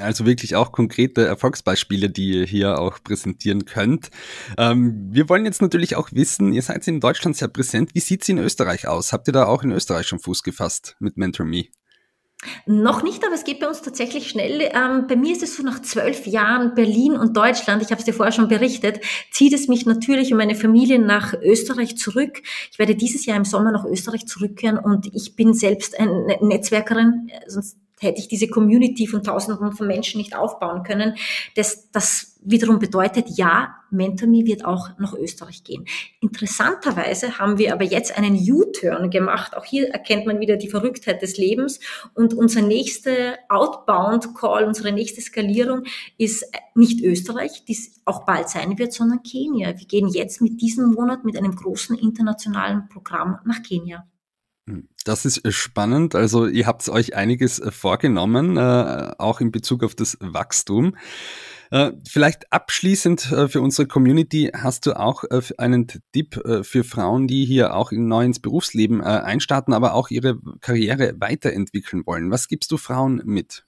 Also 0.00 0.26
wirklich 0.26 0.56
auch 0.56 0.72
konkrete 0.72 1.24
Erfolgsbeispiele, 1.26 2.10
die 2.10 2.30
ihr 2.30 2.44
hier 2.44 2.78
auch 2.80 2.98
präsentieren 3.04 3.66
könnt. 3.66 4.10
Ähm, 4.58 5.10
wir 5.12 5.28
wollen 5.28 5.44
jetzt 5.44 5.62
natürlich 5.62 5.94
auch 5.94 6.10
wissen, 6.12 6.52
ihr 6.52 6.62
seid 6.62 6.88
in 6.88 6.98
Deutschland 6.98 7.36
sehr 7.36 7.48
präsent. 7.48 7.94
Wie 7.94 8.00
sieht 8.00 8.22
es 8.22 8.28
in 8.28 8.38
Österreich 8.38 8.88
aus? 8.88 9.12
Habt 9.12 9.28
ihr 9.28 9.32
da 9.32 9.46
auch 9.46 9.62
in 9.62 9.70
Österreich 9.70 10.08
schon 10.08 10.18
Fuß 10.18 10.42
gefasst 10.42 10.96
mit 10.98 11.16
MentorMe? 11.16 11.68
Noch 12.64 13.02
nicht, 13.02 13.22
aber 13.24 13.34
es 13.34 13.44
geht 13.44 13.60
bei 13.60 13.68
uns 13.68 13.82
tatsächlich 13.82 14.30
schnell. 14.30 14.70
Ähm, 14.72 15.06
bei 15.06 15.14
mir 15.14 15.32
ist 15.32 15.42
es 15.42 15.56
so 15.56 15.62
nach 15.62 15.82
zwölf 15.82 16.26
Jahren 16.26 16.74
Berlin 16.74 17.12
und 17.12 17.36
Deutschland, 17.36 17.82
ich 17.82 17.90
habe 17.90 17.98
es 17.98 18.06
dir 18.06 18.14
vorher 18.14 18.32
schon 18.32 18.48
berichtet, 18.48 19.00
zieht 19.30 19.52
es 19.52 19.68
mich 19.68 19.84
natürlich 19.84 20.32
und 20.32 20.38
meine 20.38 20.54
Familie 20.54 20.98
nach 20.98 21.34
Österreich 21.34 21.98
zurück. 21.98 22.42
Ich 22.70 22.78
werde 22.78 22.96
dieses 22.96 23.26
Jahr 23.26 23.36
im 23.36 23.44
Sommer 23.44 23.72
nach 23.72 23.84
Österreich 23.84 24.26
zurückkehren 24.26 24.78
und 24.78 25.14
ich 25.14 25.36
bin 25.36 25.52
selbst 25.52 25.98
eine 25.98 26.38
Netzwerkerin, 26.40 27.30
sonst 27.46 27.76
hätte 28.00 28.20
ich 28.20 28.28
diese 28.28 28.48
Community 28.48 29.06
von 29.06 29.22
Tausenden 29.22 29.72
von 29.72 29.86
Menschen 29.86 30.18
nicht 30.18 30.34
aufbauen 30.34 30.82
können. 30.82 31.16
Das, 31.54 31.90
das 31.92 32.38
wiederum 32.42 32.78
bedeutet, 32.78 33.28
ja, 33.28 33.76
MentorMe 33.90 34.46
wird 34.46 34.64
auch 34.64 34.88
nach 34.98 35.12
Österreich 35.14 35.64
gehen. 35.64 35.84
Interessanterweise 36.20 37.38
haben 37.38 37.58
wir 37.58 37.72
aber 37.72 37.84
jetzt 37.84 38.16
einen 38.16 38.36
U-Turn 38.36 39.10
gemacht. 39.10 39.56
Auch 39.56 39.64
hier 39.64 39.90
erkennt 39.90 40.26
man 40.26 40.40
wieder 40.40 40.56
die 40.56 40.68
Verrücktheit 40.68 41.20
des 41.20 41.36
Lebens. 41.36 41.80
Und 42.14 42.32
unser 42.32 42.62
nächster 42.62 43.38
Outbound-Call, 43.48 44.64
unsere 44.64 44.92
nächste 44.92 45.20
Skalierung 45.20 45.84
ist 46.16 46.46
nicht 46.74 47.02
Österreich, 47.02 47.64
die 47.66 47.76
auch 48.06 48.24
bald 48.24 48.48
sein 48.48 48.78
wird, 48.78 48.92
sondern 48.92 49.22
Kenia. 49.22 49.78
Wir 49.78 49.86
gehen 49.86 50.08
jetzt 50.08 50.40
mit 50.40 50.60
diesem 50.62 50.92
Monat 50.94 51.24
mit 51.24 51.36
einem 51.36 51.54
großen 51.54 51.98
internationalen 51.98 52.88
Programm 52.88 53.38
nach 53.44 53.62
Kenia. 53.62 54.06
Das 55.04 55.24
ist 55.24 55.44
äh, 55.44 55.52
spannend. 55.52 56.14
Also 56.14 56.46
ihr 56.46 56.66
habt 56.66 56.88
euch 56.88 57.14
einiges 57.16 57.58
äh, 57.58 57.70
vorgenommen, 57.70 58.56
äh, 58.56 59.12
auch 59.18 59.40
in 59.40 59.50
Bezug 59.50 59.82
auf 59.82 59.94
das 59.94 60.16
Wachstum. 60.20 60.96
Vielleicht 62.08 62.52
abschließend 62.52 63.20
für 63.20 63.60
unsere 63.60 63.86
Community 63.86 64.50
hast 64.52 64.86
du 64.86 64.98
auch 64.98 65.22
einen 65.56 65.86
Tipp 66.12 66.34
für 66.62 66.82
Frauen, 66.82 67.28
die 67.28 67.44
hier 67.44 67.76
auch 67.76 67.92
neu 67.92 68.24
ins 68.24 68.40
Berufsleben 68.40 69.00
einstarten, 69.00 69.72
aber 69.72 69.94
auch 69.94 70.10
ihre 70.10 70.40
Karriere 70.60 71.14
weiterentwickeln 71.18 72.02
wollen. 72.06 72.32
Was 72.32 72.48
gibst 72.48 72.72
du 72.72 72.76
Frauen 72.76 73.22
mit? 73.24 73.66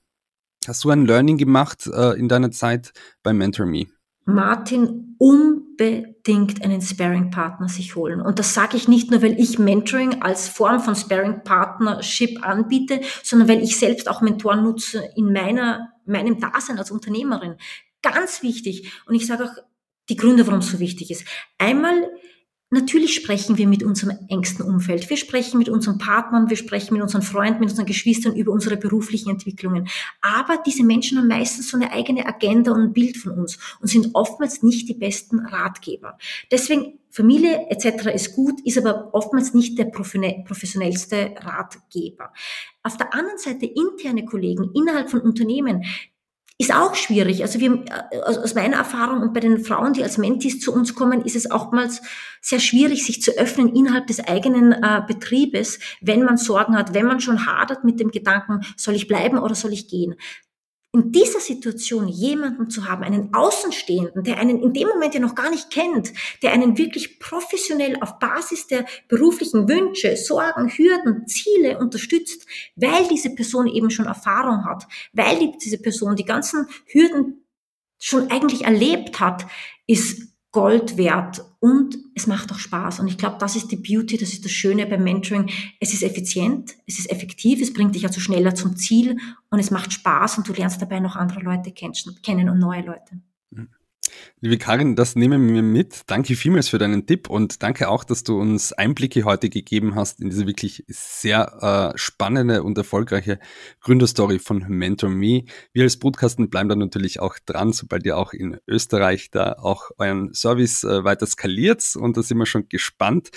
Hast 0.67 0.83
du 0.83 0.91
ein 0.91 1.07
Learning 1.07 1.38
gemacht 1.38 1.87
in 1.87 2.29
deiner 2.29 2.51
Zeit 2.51 2.93
bei 3.23 3.33
MentorMe? 3.33 3.87
Martin, 4.24 5.16
unbedingt 5.18 6.64
einen 6.64 6.82
Sparing-Partner 6.82 7.68
sich 7.68 7.94
holen. 7.94 8.20
Und 8.20 8.38
das 8.38 8.54
sage 8.54 8.76
ich 8.76 8.88
nicht 8.88 9.11
nur, 9.11 9.22
weil 9.22 9.38
ich 9.38 9.58
Mentoring 9.58 10.22
als 10.22 10.48
Form 10.48 10.80
von 10.80 10.96
Sparing-Partnership 10.96 12.44
anbiete, 12.44 13.00
sondern 13.22 13.48
weil 13.48 13.62
ich 13.62 13.78
selbst 13.78 14.08
auch 14.08 14.20
Mentoren 14.20 14.64
nutze 14.64 15.11
in 15.16 15.32
meiner, 15.32 15.92
meinem 16.06 16.40
Dasein 16.40 16.78
als 16.78 16.90
Unternehmerin. 16.90 17.56
Ganz 18.02 18.42
wichtig. 18.42 18.92
Und 19.06 19.14
ich 19.14 19.26
sage 19.26 19.44
auch 19.44 19.54
die 20.08 20.16
Gründe, 20.16 20.46
warum 20.46 20.61
es 20.61 20.70
so 20.70 20.80
wichtig 20.80 21.11
ist. 21.11 21.24
Einmal 21.58 22.11
Natürlich 22.72 23.14
sprechen 23.14 23.58
wir 23.58 23.68
mit 23.68 23.82
unserem 23.82 24.16
engsten 24.28 24.64
Umfeld. 24.64 25.11
Wir 25.11 25.18
sprechen 25.18 25.58
mit 25.58 25.68
unseren 25.68 25.98
Partnern, 25.98 26.48
wir 26.48 26.56
sprechen 26.56 26.94
mit 26.94 27.02
unseren 27.02 27.20
Freunden, 27.20 27.61
mit 27.61 27.68
unseren 27.68 27.85
Geschwistern 27.85 28.35
über 28.35 28.50
unsere 28.50 28.78
beruflichen 28.78 29.28
Entwicklungen. 29.28 29.88
Aber 30.22 30.56
diese 30.64 30.82
Menschen 30.82 31.18
haben 31.18 31.28
meistens 31.28 31.68
so 31.68 31.76
eine 31.76 31.92
eigene 31.92 32.24
Agenda 32.24 32.72
und 32.72 32.80
ein 32.80 32.92
Bild 32.94 33.18
von 33.18 33.32
uns 33.32 33.58
und 33.82 33.88
sind 33.88 34.14
oftmals 34.14 34.62
nicht 34.62 34.88
die 34.88 34.94
besten 34.94 35.40
Ratgeber. 35.40 36.16
Deswegen 36.50 36.98
Familie 37.11 37.66
etc. 37.68 38.06
ist 38.14 38.35
gut, 38.35 38.58
ist 38.64 38.78
aber 38.78 39.12
oftmals 39.12 39.52
nicht 39.52 39.78
der 39.78 39.85
professionellste 39.85 41.35
Ratgeber. 41.37 42.32
Auf 42.82 42.96
der 42.96 43.12
anderen 43.12 43.37
Seite 43.37 43.66
interne 43.66 44.24
Kollegen 44.24 44.70
innerhalb 44.72 45.11
von 45.11 45.20
Unternehmen, 45.20 45.85
ist 46.59 46.75
auch 46.75 46.95
schwierig. 46.95 47.43
Also 47.43 47.61
wir, 47.61 47.85
äh, 48.11 48.19
aus 48.21 48.55
meiner 48.55 48.77
Erfahrung 48.77 49.21
und 49.21 49.35
bei 49.35 49.41
den 49.41 49.65
Frauen, 49.65 49.93
die 49.93 50.03
als 50.03 50.19
Mentis 50.19 50.61
zu 50.61 50.73
uns 50.73 50.95
kommen, 50.95 51.23
ist 51.23 51.37
es 51.37 51.51
oftmals 51.51 52.03
sehr 52.41 52.61
schwierig, 52.61 53.05
sich 53.05 53.23
zu 53.23 53.33
öffnen 53.33 53.75
innerhalb 53.75 54.07
des 54.07 54.21
eigenen 54.21 54.73
äh, 54.73 55.03
Betriebes, 55.07 55.79
wenn 56.01 56.25
man 56.25 56.37
Sorgen 56.37 56.77
hat, 56.77 56.95
wenn 56.95 57.07
man 57.07 57.21
schon 57.21 57.47
hadert 57.47 57.85
mit 57.85 58.01
dem 58.01 58.11
Gedanken, 58.11 58.61
soll 58.77 58.95
ich 58.95 59.09
bleiben 59.09 59.38
oder 59.38 59.55
soll 59.55 59.73
ich 59.73 59.88
gehen 59.88 60.17
in 60.94 61.11
dieser 61.11 61.40
Situation 61.40 62.07
jemanden 62.07 62.68
zu 62.68 62.87
haben, 62.87 63.02
einen 63.02 63.33
Außenstehenden, 63.33 64.24
der 64.24 64.38
einen 64.38 64.62
in 64.62 64.74
dem 64.74 64.88
Moment 64.88 65.14
ja 65.14 65.20
noch 65.20 65.35
gar 65.35 65.48
nicht 65.48 65.70
kennt, 65.70 66.12
der 66.42 66.52
einen 66.52 66.76
wirklich 66.76 67.18
professionell 67.18 67.96
auf 68.02 68.18
Basis 68.18 68.66
der 68.66 68.85
beruflichen 69.09 69.68
Wünsche, 69.68 70.16
Sorgen, 70.18 70.68
Hürden, 70.68 71.26
Ziele 71.26 71.78
unterstützt, 71.78 72.46
weil 72.76 73.09
diese 73.09 73.35
Person 73.35 73.66
eben 73.68 73.90
schon 73.90 74.05
Erfahrung 74.05 74.66
hat, 74.66 74.87
weil 75.14 75.52
diese 75.64 75.78
Person 75.78 76.14
die 76.14 76.26
ganzen 76.26 76.66
Hürden 76.87 77.46
schon 77.98 78.31
eigentlich 78.31 78.64
erlebt 78.64 79.18
hat, 79.18 79.46
ist 79.87 80.32
Gold 80.53 80.99
wert 80.99 81.43
und 81.61 81.97
es 82.15 82.27
macht 82.27 82.53
auch 82.53 82.59
Spaß. 82.59 83.01
Und 83.01 83.09
ich 83.09 83.17
glaube, 83.17 83.37
das 83.41 83.57
ist 83.57 83.73
die 83.73 83.77
Beauty, 83.77 84.19
das 84.19 84.33
ist 84.35 84.45
das 84.45 84.53
Schöne 84.53 84.87
beim 84.87 85.03
Mentoring. 85.03 85.51
Es 85.81 85.95
ist 85.95 86.03
effizient, 86.03 86.75
es 86.87 86.99
ist 86.99 87.11
effektiv, 87.11 87.62
es 87.62 87.73
bringt 87.73 87.95
dich 87.95 88.07
also 88.07 88.21
schneller 88.21 88.55
zum 88.55 88.77
Ziel 88.77 89.17
und 89.51 89.59
es 89.59 89.71
macht 89.71 89.93
Spaß 89.93 90.38
und 90.38 90.49
du 90.49 90.53
lernst 90.53 90.83
dabei 90.83 91.01
noch 91.01 91.17
andere 91.17 91.41
Leute 91.41 91.73
kennen 91.73 92.49
und 92.51 92.59
neue 92.59 92.83
Leute. 92.83 93.21
Liebe 94.40 94.59
Karin, 94.59 94.96
das 94.96 95.14
nehmen 95.14 95.55
wir 95.55 95.62
mit. 95.62 96.03
Danke 96.09 96.35
vielmals 96.35 96.68
für 96.68 96.79
deinen 96.79 97.07
Tipp 97.07 97.31
und 97.31 97.62
danke 97.62 97.88
auch, 97.88 98.03
dass 98.03 98.25
du 98.25 98.40
uns 98.40 98.72
Einblicke 98.72 99.22
heute 99.25 99.48
gegeben 99.48 99.94
hast 99.94 100.20
in 100.20 100.31
diese 100.31 100.46
wirklich 100.46 100.85
sehr 100.88 101.92
äh, 101.94 101.98
spannende 101.98 102.64
und 102.64 102.77
erfolgreiche 102.77 103.38
Gründerstory 103.81 104.40
von 104.40 104.64
MentorMe. 104.68 105.44
Wir 105.72 105.83
als 105.85 105.96
Broadcasten 105.96 106.51
bleiben 106.51 106.68
da 106.68 106.75
natürlich 106.75 107.20
auch 107.20 107.38
dran, 107.46 107.72
sobald 107.72 108.05
ihr 108.05 108.18
auch 108.18 108.33
in 108.33 108.59
Österreich 108.66 109.31
da 109.31 109.53
auch 109.53 109.90
euren 109.98 110.35
Service 110.35 110.83
äh, 110.83 111.05
weiter 111.05 111.27
skaliert 111.27 111.94
und 111.94 112.16
da 112.16 112.22
sind 112.22 112.38
wir 112.38 112.46
schon 112.46 112.68
gespannt. 112.68 113.31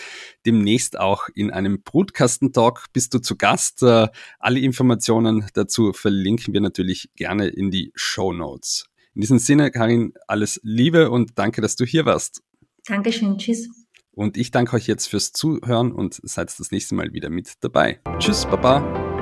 Demnächst 0.46 1.00
auch 1.00 1.30
in 1.36 1.52
einem 1.52 1.84
Broadcasten-Talk 1.84 2.86
bist 2.94 3.14
du 3.14 3.20
zu 3.20 3.38
Gast. 3.38 3.84
Äh, 3.84 4.08
alle 4.40 4.60
Informationen 4.60 5.46
dazu 5.54 5.94
verlinken 5.94 6.54
wir 6.54 6.62
natürlich 6.62 7.10
gerne 7.16 7.48
in 7.48 7.70
die 7.70 7.92
Show 7.96 8.34
Notes. 8.34 8.90
In 9.16 9.22
diesem 9.22 9.40
Sinne, 9.40 9.72
Karin, 9.72 10.14
alles 10.28 10.60
Liebe 10.62 11.10
und 11.10 11.40
danke, 11.40 11.62
dass 11.62 11.78
du 11.78 11.86
hier 11.86 12.06
warst. 12.06 12.44
Dankeschön, 12.86 13.38
tschüss. 13.38 13.70
Und 14.12 14.38
ich 14.38 14.52
danke 14.52 14.76
euch 14.76 14.88
jetzt 14.88 15.08
fürs 15.08 15.32
Zuhören 15.32 15.92
und 15.92 16.20
seid 16.24 16.58
das 16.58 16.72
nächste 16.72 16.96
Mal 16.96 17.14
wieder 17.14 17.30
mit 17.30 17.54
dabei. 17.62 18.00
Tschüss, 18.20 18.46
Baba. 18.46 19.15